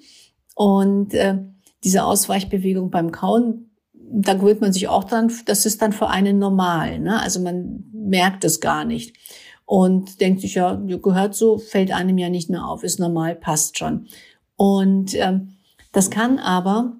Und 0.55 1.13
äh, 1.13 1.37
diese 1.83 2.03
Ausweichbewegung 2.03 2.89
beim 2.89 3.11
Kauen, 3.11 3.71
da 3.93 4.33
gewöhnt 4.33 4.61
man 4.61 4.73
sich 4.73 4.87
auch 4.87 5.03
dran, 5.03 5.31
das 5.45 5.65
ist 5.65 5.81
dann 5.81 5.93
für 5.93 6.09
einen 6.09 6.39
normal. 6.39 6.99
Ne? 6.99 7.21
Also 7.21 7.39
man 7.39 7.85
merkt 7.93 8.43
es 8.43 8.59
gar 8.59 8.85
nicht. 8.85 9.15
Und 9.65 10.19
denkt 10.19 10.41
sich, 10.41 10.55
ja, 10.55 10.75
gehört 10.75 11.33
so, 11.33 11.57
fällt 11.57 11.93
einem 11.93 12.17
ja 12.17 12.29
nicht 12.29 12.49
mehr 12.49 12.65
auf, 12.65 12.83
ist 12.83 12.99
normal, 12.99 13.35
passt 13.35 13.77
schon. 13.77 14.07
Und 14.57 15.15
ähm, 15.15 15.53
das 15.93 16.09
kann 16.09 16.39
aber 16.39 16.97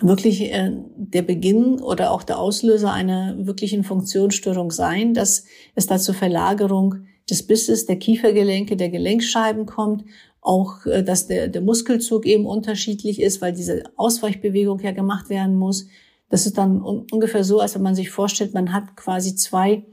wirklich 0.00 0.52
äh, 0.52 0.72
der 0.96 1.22
Beginn 1.22 1.80
oder 1.80 2.10
auch 2.10 2.22
der 2.22 2.38
Auslöser 2.38 2.92
einer 2.92 3.46
wirklichen 3.46 3.84
Funktionsstörung 3.84 4.70
sein, 4.70 5.14
dass 5.14 5.44
es 5.74 5.86
da 5.86 5.98
zur 5.98 6.14
Verlagerung 6.14 7.06
des 7.30 7.46
Bisses 7.46 7.86
der 7.86 7.96
Kiefergelenke, 7.96 8.76
der 8.76 8.90
Gelenkscheiben 8.90 9.66
kommt, 9.66 10.04
auch 10.40 10.84
äh, 10.86 11.02
dass 11.02 11.26
der, 11.26 11.48
der 11.48 11.62
Muskelzug 11.62 12.26
eben 12.26 12.46
unterschiedlich 12.46 13.20
ist, 13.20 13.40
weil 13.40 13.52
diese 13.52 13.84
Ausweichbewegung 13.96 14.80
ja 14.80 14.92
gemacht 14.92 15.30
werden 15.30 15.54
muss. 15.54 15.86
Das 16.28 16.46
ist 16.46 16.58
dann 16.58 16.82
un 16.82 17.06
ungefähr 17.10 17.44
so, 17.44 17.60
als 17.60 17.74
wenn 17.74 17.82
man 17.82 17.94
sich 17.94 18.10
vorstellt, 18.10 18.54
man 18.54 18.72
hat 18.72 18.96
quasi 18.96 19.36
zwei 19.36 19.84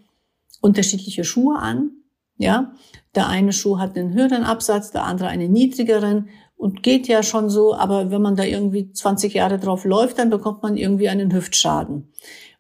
unterschiedliche 0.62 1.24
Schuhe 1.24 1.58
an. 1.58 1.92
Ja, 2.38 2.74
der 3.14 3.28
eine 3.28 3.54
Schuh 3.54 3.78
hat 3.78 3.96
einen 3.96 4.14
höheren 4.14 4.44
Absatz, 4.44 4.90
der 4.90 5.04
andere 5.04 5.30
einen 5.30 5.52
niedrigeren 5.52 6.30
und 6.62 6.84
geht 6.84 7.08
ja 7.08 7.24
schon 7.24 7.50
so, 7.50 7.74
aber 7.74 8.12
wenn 8.12 8.22
man 8.22 8.36
da 8.36 8.44
irgendwie 8.44 8.92
20 8.92 9.34
Jahre 9.34 9.58
drauf 9.58 9.84
läuft, 9.84 10.20
dann 10.20 10.30
bekommt 10.30 10.62
man 10.62 10.78
irgendwie 10.78 11.10
einen 11.10 11.34
Hüftschaden. 11.34 12.14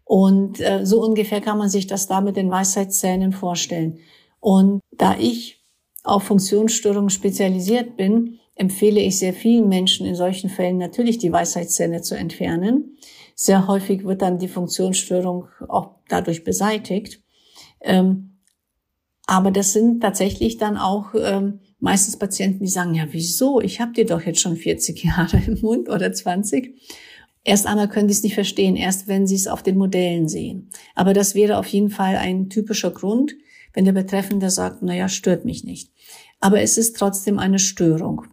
Und 0.03 0.59
äh, 0.59 0.87
so 0.87 1.03
ungefähr 1.03 1.39
kann 1.39 1.59
man 1.59 1.69
sich 1.69 1.85
das 1.85 2.07
da 2.07 2.19
mit 2.19 2.35
den 2.35 2.49
Weisheitszähnen 2.49 3.31
vorstellen. 3.31 3.99
Und 4.39 4.81
da 4.89 5.15
ich 5.19 5.63
auf 6.03 6.23
Funktionsstörungen 6.23 7.11
spezialisiert 7.11 7.95
bin, 7.95 8.39
empfehle 8.55 8.99
ich 8.99 9.19
sehr 9.19 9.35
vielen 9.35 9.69
Menschen 9.69 10.07
in 10.07 10.15
solchen 10.15 10.49
Fällen 10.49 10.79
natürlich 10.79 11.19
die 11.19 11.31
Weisheitszähne 11.31 12.01
zu 12.01 12.15
entfernen. 12.15 12.97
Sehr 13.35 13.67
häufig 13.67 14.03
wird 14.03 14.23
dann 14.23 14.39
die 14.39 14.47
Funktionsstörung 14.47 15.45
auch 15.67 15.91
dadurch 16.09 16.43
beseitigt. 16.43 17.21
Ähm, 17.81 18.39
aber 19.27 19.51
das 19.51 19.73
sind 19.73 20.01
tatsächlich 20.01 20.57
dann 20.57 20.77
auch 20.77 21.13
ähm, 21.13 21.59
meistens 21.81 22.17
Patienten, 22.17 22.63
die 22.63 22.69
sagen, 22.69 22.93
ja, 22.93 23.05
wieso? 23.11 23.59
Ich 23.59 23.81
habe 23.81 23.91
dir 23.91 24.05
doch 24.05 24.21
jetzt 24.21 24.39
schon 24.39 24.55
40 24.55 25.03
Jahre 25.03 25.41
im 25.45 25.59
Mund 25.61 25.89
oder 25.89 26.13
20. 26.13 26.73
Erst 27.43 27.65
einmal 27.65 27.89
können 27.89 28.07
die 28.07 28.13
es 28.13 28.23
nicht 28.23 28.35
verstehen, 28.35 28.75
erst 28.75 29.07
wenn 29.07 29.27
sie 29.27 29.35
es 29.35 29.47
auf 29.47 29.63
den 29.63 29.77
Modellen 29.77 30.27
sehen. 30.27 30.69
Aber 30.95 31.13
das 31.13 31.35
wäre 31.35 31.57
auf 31.57 31.67
jeden 31.67 31.89
Fall 31.89 32.15
ein 32.15 32.49
typischer 32.49 32.91
Grund, 32.91 33.35
wenn 33.73 33.85
der 33.85 33.93
Betreffende 33.93 34.49
sagt, 34.49 34.83
naja, 34.83 35.09
stört 35.09 35.43
mich 35.43 35.63
nicht. 35.63 35.91
Aber 36.39 36.61
es 36.61 36.77
ist 36.77 36.95
trotzdem 36.95 37.39
eine 37.39 37.59
Störung. 37.59 38.27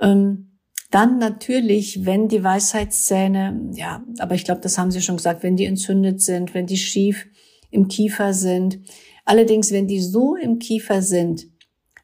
Ähm, 0.00 0.58
dann 0.90 1.16
natürlich, 1.18 2.04
wenn 2.04 2.28
die 2.28 2.44
Weisheitszähne, 2.44 3.70
ja, 3.74 4.04
aber 4.18 4.34
ich 4.34 4.44
glaube, 4.44 4.60
das 4.60 4.76
haben 4.76 4.90
Sie 4.90 5.00
schon 5.00 5.16
gesagt, 5.16 5.42
wenn 5.42 5.56
die 5.56 5.64
entzündet 5.64 6.20
sind, 6.20 6.52
wenn 6.52 6.66
die 6.66 6.76
schief 6.76 7.26
im 7.70 7.88
Kiefer 7.88 8.34
sind, 8.34 8.80
Allerdings, 9.24 9.70
wenn 9.70 9.86
die 9.86 10.00
so 10.00 10.34
im 10.34 10.58
Kiefer 10.58 11.00
sind, 11.00 11.46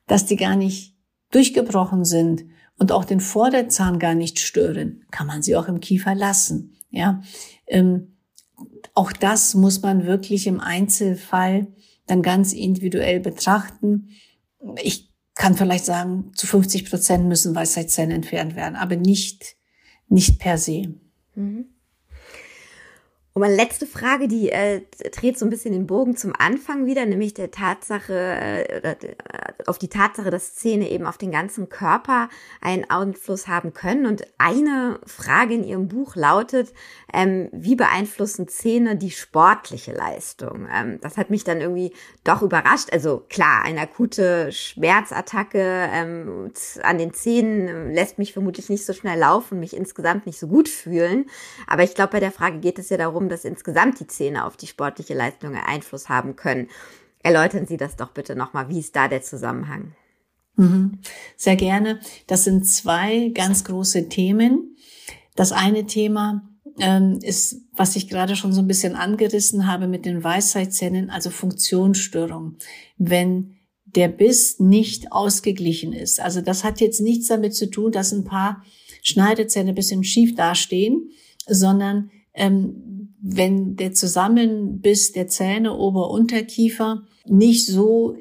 dass 0.08 0.26
die 0.26 0.36
gar 0.36 0.56
nicht 0.56 0.96
durchgebrochen 1.30 2.04
sind 2.04 2.44
und 2.78 2.90
auch 2.90 3.04
den 3.04 3.20
Vorderzahn 3.20 3.98
gar 3.98 4.14
nicht 4.14 4.40
stören, 4.40 5.04
kann 5.10 5.26
man 5.26 5.42
sie 5.42 5.54
auch 5.54 5.68
im 5.68 5.80
Kiefer 5.80 6.14
lassen. 6.14 6.74
Ja, 6.90 7.22
ähm, 7.66 8.16
auch 8.94 9.12
das 9.12 9.54
muss 9.54 9.82
man 9.82 10.06
wirklich 10.06 10.46
im 10.46 10.58
Einzelfall 10.58 11.68
dann 12.06 12.22
ganz 12.22 12.52
individuell 12.52 13.20
betrachten. 13.20 14.08
Ich 14.82 15.12
kann 15.34 15.54
vielleicht 15.54 15.84
sagen, 15.84 16.32
zu 16.34 16.46
50 16.46 16.90
Prozent 16.90 17.26
müssen 17.26 17.54
Weisheitszähne 17.54 18.14
entfernt 18.14 18.56
werden, 18.56 18.74
aber 18.74 18.96
nicht, 18.96 19.56
nicht 20.08 20.40
per 20.40 20.58
se. 20.58 20.94
Mhm. 21.34 21.66
Und 23.38 23.42
meine 23.42 23.54
letzte 23.54 23.86
Frage, 23.86 24.26
die 24.26 24.50
äh, 24.50 24.80
dreht 25.12 25.38
so 25.38 25.46
ein 25.46 25.50
bisschen 25.50 25.70
den 25.70 25.86
Bogen 25.86 26.16
zum 26.16 26.32
Anfang 26.36 26.86
wieder, 26.86 27.06
nämlich 27.06 27.34
der 27.34 27.52
Tatsache, 27.52 28.12
äh, 28.12 28.62
äh, 28.80 28.96
auf 29.64 29.78
die 29.78 29.86
Tatsache, 29.86 30.30
dass 30.30 30.56
Zähne 30.56 30.90
eben 30.90 31.06
auf 31.06 31.18
den 31.18 31.30
ganzen 31.30 31.68
Körper 31.68 32.30
einen 32.60 32.90
Einfluss 32.90 33.46
haben 33.46 33.72
können. 33.74 34.06
Und 34.06 34.26
eine 34.38 34.98
Frage 35.06 35.54
in 35.54 35.62
Ihrem 35.62 35.86
Buch 35.86 36.16
lautet, 36.16 36.72
ähm, 37.14 37.48
wie 37.52 37.76
beeinflussen 37.76 38.48
Zähne 38.48 38.96
die 38.96 39.12
sportliche 39.12 39.92
Leistung? 39.92 40.66
Ähm, 40.74 40.98
das 41.00 41.16
hat 41.16 41.30
mich 41.30 41.44
dann 41.44 41.60
irgendwie 41.60 41.92
doch 42.24 42.42
überrascht. 42.42 42.88
Also 42.92 43.22
klar, 43.28 43.62
eine 43.62 43.82
akute 43.82 44.50
Schmerzattacke 44.50 45.60
ähm, 45.92 46.50
an 46.82 46.98
den 46.98 47.14
Zähnen 47.14 47.92
lässt 47.94 48.18
mich 48.18 48.32
vermutlich 48.32 48.68
nicht 48.68 48.84
so 48.84 48.92
schnell 48.92 49.20
laufen, 49.20 49.60
mich 49.60 49.76
insgesamt 49.76 50.26
nicht 50.26 50.40
so 50.40 50.48
gut 50.48 50.68
fühlen. 50.68 51.26
Aber 51.68 51.84
ich 51.84 51.94
glaube, 51.94 52.10
bei 52.10 52.20
der 52.20 52.32
Frage 52.32 52.58
geht 52.58 52.80
es 52.80 52.88
ja 52.88 52.96
darum, 52.96 53.27
dass 53.28 53.44
insgesamt 53.44 54.00
die 54.00 54.06
Zähne 54.06 54.44
auf 54.44 54.56
die 54.56 54.66
sportliche 54.66 55.14
Leistung 55.14 55.54
Einfluss 55.54 56.08
haben 56.08 56.36
können. 56.36 56.68
Erläutern 57.22 57.66
Sie 57.66 57.76
das 57.76 57.96
doch 57.96 58.10
bitte 58.10 58.36
nochmal. 58.36 58.68
Wie 58.68 58.78
ist 58.78 58.94
da 58.94 59.08
der 59.08 59.22
Zusammenhang? 59.22 59.92
Mhm. 60.56 60.98
Sehr 61.36 61.56
gerne. 61.56 62.00
Das 62.26 62.44
sind 62.44 62.66
zwei 62.66 63.30
ganz 63.34 63.64
große 63.64 64.08
Themen. 64.08 64.76
Das 65.36 65.52
eine 65.52 65.86
Thema 65.86 66.48
ähm, 66.80 67.18
ist, 67.22 67.62
was 67.72 67.96
ich 67.96 68.08
gerade 68.08 68.36
schon 68.36 68.52
so 68.52 68.60
ein 68.60 68.68
bisschen 68.68 68.94
angerissen 68.94 69.66
habe 69.66 69.86
mit 69.86 70.04
den 70.04 70.22
Weisheitszähnen, 70.22 71.10
also 71.10 71.30
Funktionsstörung. 71.30 72.56
Wenn 72.96 73.58
der 73.84 74.08
Biss 74.08 74.60
nicht 74.60 75.12
ausgeglichen 75.12 75.92
ist. 75.92 76.20
Also 76.20 76.40
das 76.40 76.62
hat 76.62 76.80
jetzt 76.80 77.00
nichts 77.00 77.28
damit 77.28 77.54
zu 77.54 77.70
tun, 77.70 77.90
dass 77.90 78.12
ein 78.12 78.24
paar 78.24 78.62
Schneidezähne 79.02 79.70
ein 79.70 79.74
bisschen 79.74 80.04
schief 80.04 80.34
dastehen, 80.34 81.10
sondern 81.46 82.10
ähm, 82.34 82.97
wenn 83.20 83.76
der 83.76 83.92
Zusammenbiss 83.92 85.12
der 85.12 85.28
Zähne 85.28 85.74
Ober-Unterkiefer 85.74 87.02
nicht 87.26 87.66
so 87.66 88.16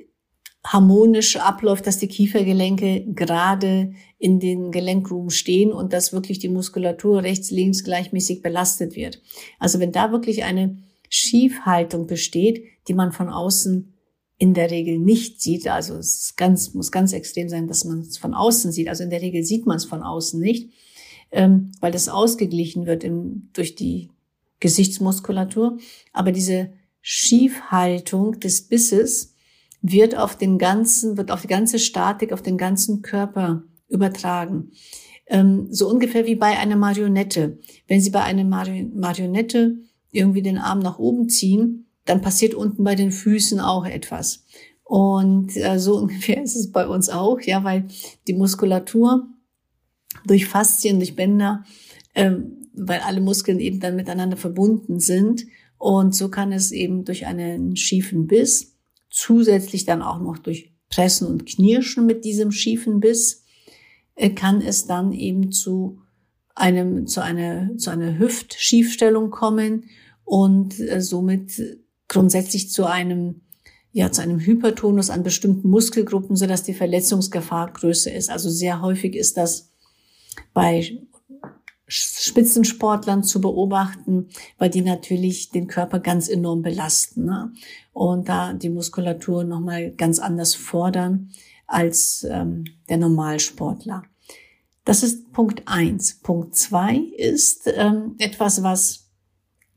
harmonisch 0.65 1.37
abläuft, 1.37 1.87
dass 1.87 1.97
die 1.97 2.07
Kiefergelenke 2.07 3.05
gerade 3.13 3.93
in 4.17 4.39
den 4.39 4.71
Gelenkgruben 4.71 5.29
stehen 5.29 5.71
und 5.71 5.93
dass 5.93 6.11
wirklich 6.11 6.39
die 6.39 6.49
Muskulatur 6.49 7.23
rechts, 7.23 7.51
links 7.51 7.83
gleichmäßig 7.83 8.41
belastet 8.41 8.95
wird. 8.95 9.21
Also 9.59 9.79
wenn 9.79 9.91
da 9.91 10.11
wirklich 10.11 10.43
eine 10.43 10.77
Schiefhaltung 11.09 12.07
besteht, 12.07 12.65
die 12.87 12.93
man 12.93 13.13
von 13.13 13.29
außen 13.29 13.93
in 14.39 14.53
der 14.53 14.69
Regel 14.69 14.99
nicht 14.99 15.41
sieht, 15.41 15.67
also 15.67 15.95
es 15.95 16.33
ganz, 16.35 16.73
muss 16.73 16.91
ganz 16.91 17.13
extrem 17.13 17.49
sein, 17.49 17.67
dass 17.67 17.85
man 17.85 18.01
es 18.01 18.17
von 18.17 18.33
außen 18.33 18.71
sieht. 18.71 18.89
Also 18.89 19.03
in 19.03 19.09
der 19.09 19.21
Regel 19.21 19.43
sieht 19.43 19.65
man 19.65 19.77
es 19.77 19.85
von 19.85 20.03
außen 20.03 20.39
nicht, 20.39 20.71
ähm, 21.31 21.71
weil 21.79 21.91
das 21.91 22.09
ausgeglichen 22.09 22.85
wird 22.85 23.03
im, 23.03 23.49
durch 23.53 23.75
die 23.75 24.09
Gesichtsmuskulatur. 24.59 25.77
Aber 26.13 26.31
diese 26.31 26.73
Schiefhaltung 27.01 28.39
des 28.39 28.67
Bisses 28.67 29.33
wird 29.81 30.17
auf 30.17 30.37
den 30.37 30.57
ganzen, 30.57 31.17
wird 31.17 31.31
auf 31.31 31.41
die 31.41 31.47
ganze 31.47 31.79
Statik, 31.79 32.33
auf 32.33 32.41
den 32.41 32.57
ganzen 32.57 33.01
Körper 33.01 33.63
übertragen. 33.87 34.71
Ähm, 35.27 35.67
so 35.69 35.89
ungefähr 35.89 36.25
wie 36.25 36.35
bei 36.35 36.57
einer 36.57 36.75
Marionette. 36.75 37.59
Wenn 37.87 38.01
Sie 38.01 38.09
bei 38.09 38.23
einer 38.23 38.43
Marionette 38.43 39.77
irgendwie 40.11 40.41
den 40.41 40.57
Arm 40.57 40.79
nach 40.79 40.99
oben 40.99 41.29
ziehen, 41.29 41.87
dann 42.05 42.21
passiert 42.21 42.53
unten 42.53 42.83
bei 42.83 42.95
den 42.95 43.11
Füßen 43.11 43.59
auch 43.59 43.85
etwas. 43.85 44.45
Und 44.83 45.55
äh, 45.57 45.79
so 45.79 45.97
ungefähr 46.01 46.41
ist 46.41 46.55
es 46.55 46.71
bei 46.71 46.87
uns 46.87 47.09
auch, 47.09 47.39
ja, 47.41 47.63
weil 47.63 47.87
die 48.27 48.33
Muskulatur 48.33 49.27
durch 50.25 50.47
Faszien, 50.47 50.97
durch 50.97 51.15
Bänder 51.15 51.63
ähm, 52.15 52.66
weil 52.77 52.99
alle 52.99 53.21
Muskeln 53.21 53.59
eben 53.59 53.79
dann 53.79 53.95
miteinander 53.95 54.37
verbunden 54.37 54.99
sind. 54.99 55.45
Und 55.77 56.15
so 56.15 56.29
kann 56.29 56.51
es 56.51 56.71
eben 56.71 57.05
durch 57.05 57.25
einen 57.25 57.75
schiefen 57.75 58.27
Biss, 58.27 58.75
zusätzlich 59.09 59.85
dann 59.85 60.01
auch 60.01 60.19
noch 60.19 60.37
durch 60.37 60.73
Pressen 60.89 61.27
und 61.27 61.45
Knirschen 61.45 62.05
mit 62.05 62.23
diesem 62.25 62.51
schiefen 62.51 62.99
Biss, 62.99 63.43
äh, 64.15 64.29
kann 64.29 64.61
es 64.61 64.85
dann 64.85 65.11
eben 65.11 65.51
zu 65.51 65.99
einem, 66.55 67.07
zu 67.07 67.21
einer, 67.21 67.77
zu 67.77 67.89
einer 67.89 68.17
Hüftschiefstellung 68.17 69.29
kommen 69.29 69.85
und 70.23 70.79
äh, 70.79 71.01
somit 71.01 71.61
grundsätzlich 72.07 72.71
zu 72.71 72.85
einem, 72.85 73.41
ja, 73.91 74.11
zu 74.11 74.21
einem 74.21 74.39
Hypertonus 74.39 75.09
an 75.09 75.23
bestimmten 75.23 75.69
Muskelgruppen, 75.69 76.35
so 76.35 76.47
dass 76.47 76.63
die 76.63 76.73
Verletzungsgefahr 76.73 77.71
größer 77.73 78.13
ist. 78.13 78.29
Also 78.29 78.49
sehr 78.49 78.81
häufig 78.81 79.15
ist 79.15 79.37
das 79.37 79.71
bei 80.53 80.99
Spitzensportlern 81.87 83.23
zu 83.23 83.39
beobachten, 83.39 84.27
weil 84.57 84.69
die 84.69 84.81
natürlich 84.81 85.51
den 85.51 85.67
Körper 85.67 85.99
ganz 85.99 86.27
enorm 86.27 86.61
belasten 86.61 87.25
ne? 87.25 87.53
und 87.93 88.27
da 88.27 88.53
die 88.53 88.69
Muskulatur 88.69 89.45
nochmal 89.45 89.91
ganz 89.91 90.19
anders 90.19 90.53
fordern 90.53 91.29
als 91.65 92.27
ähm, 92.29 92.65
der 92.89 92.97
Normalsportler. 92.97 94.03
Das 94.83 95.03
ist 95.03 95.31
Punkt 95.31 95.63
eins. 95.65 96.19
Punkt 96.21 96.55
zwei 96.55 96.97
ist 97.17 97.71
ähm, 97.73 98.15
etwas, 98.19 98.63
was 98.63 99.07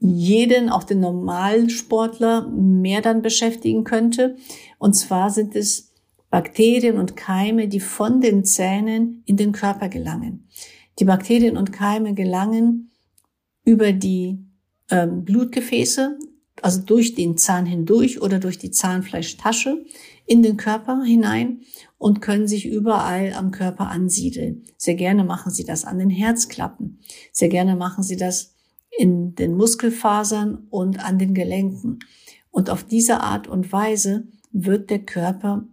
jeden, 0.01 0.71
auch 0.71 0.85
den 0.85 1.01
Normalsportler, 1.01 2.49
mehr 2.49 3.03
dann 3.03 3.23
beschäftigen 3.23 3.85
könnte. 3.85 4.37
Und 4.79 4.95
zwar 4.95 5.31
sind 5.31 5.55
es 5.55 5.93
Bakterien 6.31 6.99
und 6.99 7.17
Keime, 7.17 7.69
die 7.69 7.81
von 7.81 8.21
den 8.21 8.45
Zähnen 8.45 9.23
in 9.27 9.37
den 9.37 9.53
Körper 9.53 9.89
gelangen. 9.89 10.49
Die 11.01 11.05
Bakterien 11.07 11.57
und 11.57 11.73
Keime 11.73 12.15
gelangen 12.15 12.91
über 13.65 13.93
die 13.93 14.39
ähm, 14.91 15.25
Blutgefäße, 15.25 16.19
also 16.63 16.83
durch 16.83 17.15
den 17.15 17.39
Zahn 17.39 17.65
hindurch 17.65 18.21
oder 18.21 18.39
durch 18.39 18.59
die 18.59 18.71
Zahnfleischtasche 18.71 19.83
in 20.27 20.43
den 20.43 20.59
Körper 20.59 21.03
hinein 21.03 21.63
und 21.97 22.21
können 22.21 22.47
sich 22.47 22.67
überall 22.67 23.33
am 23.33 23.51
Körper 23.51 23.89
ansiedeln. 23.89 24.65
Sehr 24.77 24.95
gerne 24.95 25.25
machen 25.25 25.51
sie 25.51 25.65
das 25.65 25.85
an 25.85 25.99
den 25.99 26.11
Herzklappen. 26.11 27.01
Sehr 27.33 27.49
gerne 27.49 27.77
machen 27.77 28.03
sie 28.03 28.17
das 28.17 28.55
in 28.99 29.35
den 29.35 29.57
Muskelfasern 29.57 30.67
und 30.69 31.03
an 31.03 31.19
den 31.19 31.33
Gelenken. 31.33 32.01
Und 32.51 32.69
auf 32.69 32.85
diese 32.85 33.21
Art 33.21 33.49
und 33.49 33.73
Weise 33.73 34.29
wird 34.53 34.91
der 34.91 35.01
Körper 35.01 35.67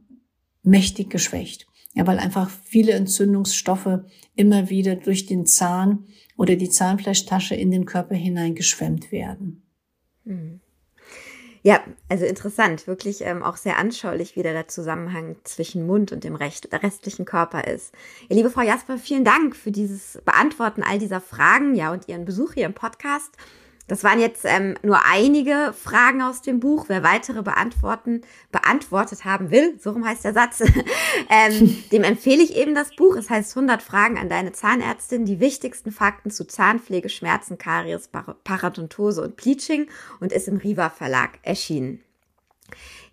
mächtig 0.63 1.09
geschwächt. 1.09 1.66
Ja, 1.97 2.05
weil 2.05 2.19
einfach 2.19 2.51
viele 2.63 2.91
Entzündungsstoffe 2.91 4.01
immer 4.35 4.69
wieder 4.69 4.95
durch 4.95 5.25
den 5.25 5.47
Zahn 5.47 6.05
oder 6.37 6.55
die 6.55 6.69
Zahnfleischtasche 6.69 7.55
in 7.55 7.71
den 7.71 7.85
Körper 7.85 8.13
hineingeschwemmt 8.13 9.11
werden. 9.11 9.63
Mhm. 10.23 10.61
Ja, 11.63 11.83
also 12.07 12.25
interessant, 12.25 12.85
wirklich 12.85 13.21
ähm, 13.21 13.41
auch 13.41 13.57
sehr 13.57 13.79
anschaulich, 13.79 14.35
wie 14.35 14.43
der 14.43 14.67
Zusammenhang 14.67 15.37
zwischen 15.43 15.87
Mund 15.87 16.11
und 16.11 16.23
dem 16.23 16.35
Recht, 16.35 16.71
restlichen 16.71 17.25
Körper 17.25 17.65
ist. 17.65 17.95
Ja, 18.29 18.35
liebe 18.35 18.51
Frau 18.51 18.61
Jasper, 18.61 18.99
vielen 18.99 19.25
Dank 19.25 19.55
für 19.55 19.71
dieses 19.71 20.21
Beantworten 20.23 20.83
all 20.83 20.99
dieser 20.99 21.19
Fragen, 21.19 21.73
ja, 21.73 21.91
und 21.91 22.07
Ihren 22.07 22.25
Besuch 22.25 22.53
hier 22.53 22.67
im 22.67 22.75
Podcast. 22.75 23.31
Das 23.87 24.03
waren 24.03 24.19
jetzt 24.19 24.43
ähm, 24.43 24.75
nur 24.83 24.99
einige 25.05 25.73
Fragen 25.73 26.21
aus 26.21 26.41
dem 26.41 26.59
Buch. 26.59 26.85
Wer 26.89 27.03
weitere 27.03 27.41
beantworten, 27.41 28.21
beantwortet 28.51 29.23
haben 29.23 29.49
will, 29.49 29.79
so 29.79 29.91
rum 29.91 30.05
heißt 30.05 30.25
der 30.25 30.33
Satz, 30.33 30.59
ähm, 31.29 31.83
dem 31.91 32.03
empfehle 32.03 32.43
ich 32.43 32.55
eben 32.55 32.75
das 32.75 32.95
Buch. 32.95 33.15
Es 33.15 33.29
heißt 33.29 33.55
100 33.55 33.81
Fragen 33.81 34.17
an 34.17 34.29
deine 34.29 34.51
Zahnärztin, 34.51 35.25
die 35.25 35.39
wichtigsten 35.39 35.91
Fakten 35.91 36.31
zu 36.31 36.45
Zahnpflege, 36.45 37.09
Schmerzen, 37.09 37.57
Karies, 37.57 38.09
Paradontose 38.43 39.21
und 39.21 39.37
Bleaching 39.37 39.87
und 40.19 40.33
ist 40.33 40.47
im 40.47 40.57
Riva 40.57 40.89
Verlag 40.89 41.39
erschienen. 41.43 42.03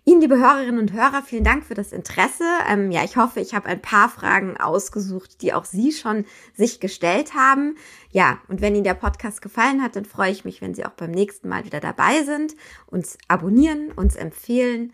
Ihnen, 0.07 0.21
liebe 0.21 0.37
Hörerinnen 0.37 0.79
und 0.79 0.93
Hörer, 0.93 1.23
vielen 1.23 1.43
Dank 1.43 1.65
für 1.65 1.73
das 1.73 1.91
Interesse. 1.91 2.43
Ähm, 2.69 2.91
ja, 2.91 3.03
ich 3.03 3.17
hoffe, 3.17 3.39
ich 3.39 3.55
habe 3.55 3.67
ein 3.67 3.81
paar 3.81 4.07
Fragen 4.07 4.55
ausgesucht, 4.55 5.41
die 5.41 5.51
auch 5.51 5.65
Sie 5.65 5.91
schon 5.91 6.25
sich 6.53 6.79
gestellt 6.79 7.33
haben. 7.33 7.75
Ja, 8.11 8.37
und 8.47 8.61
wenn 8.61 8.75
Ihnen 8.75 8.83
der 8.83 8.93
Podcast 8.93 9.41
gefallen 9.41 9.81
hat, 9.81 9.95
dann 9.95 10.05
freue 10.05 10.29
ich 10.29 10.45
mich, 10.45 10.61
wenn 10.61 10.75
Sie 10.75 10.85
auch 10.85 10.91
beim 10.91 11.09
nächsten 11.09 11.49
Mal 11.49 11.65
wieder 11.65 11.79
dabei 11.79 12.21
sind, 12.21 12.55
uns 12.85 13.17
abonnieren, 13.27 13.91
uns 13.93 14.15
empfehlen. 14.15 14.93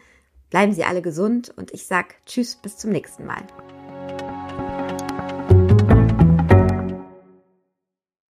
Bleiben 0.50 0.72
Sie 0.72 0.86
alle 0.86 1.02
gesund 1.02 1.52
und 1.58 1.74
ich 1.74 1.88
sag 1.88 2.16
Tschüss, 2.26 2.56
bis 2.56 2.78
zum 2.78 2.92
nächsten 2.92 3.26
Mal. 3.26 3.44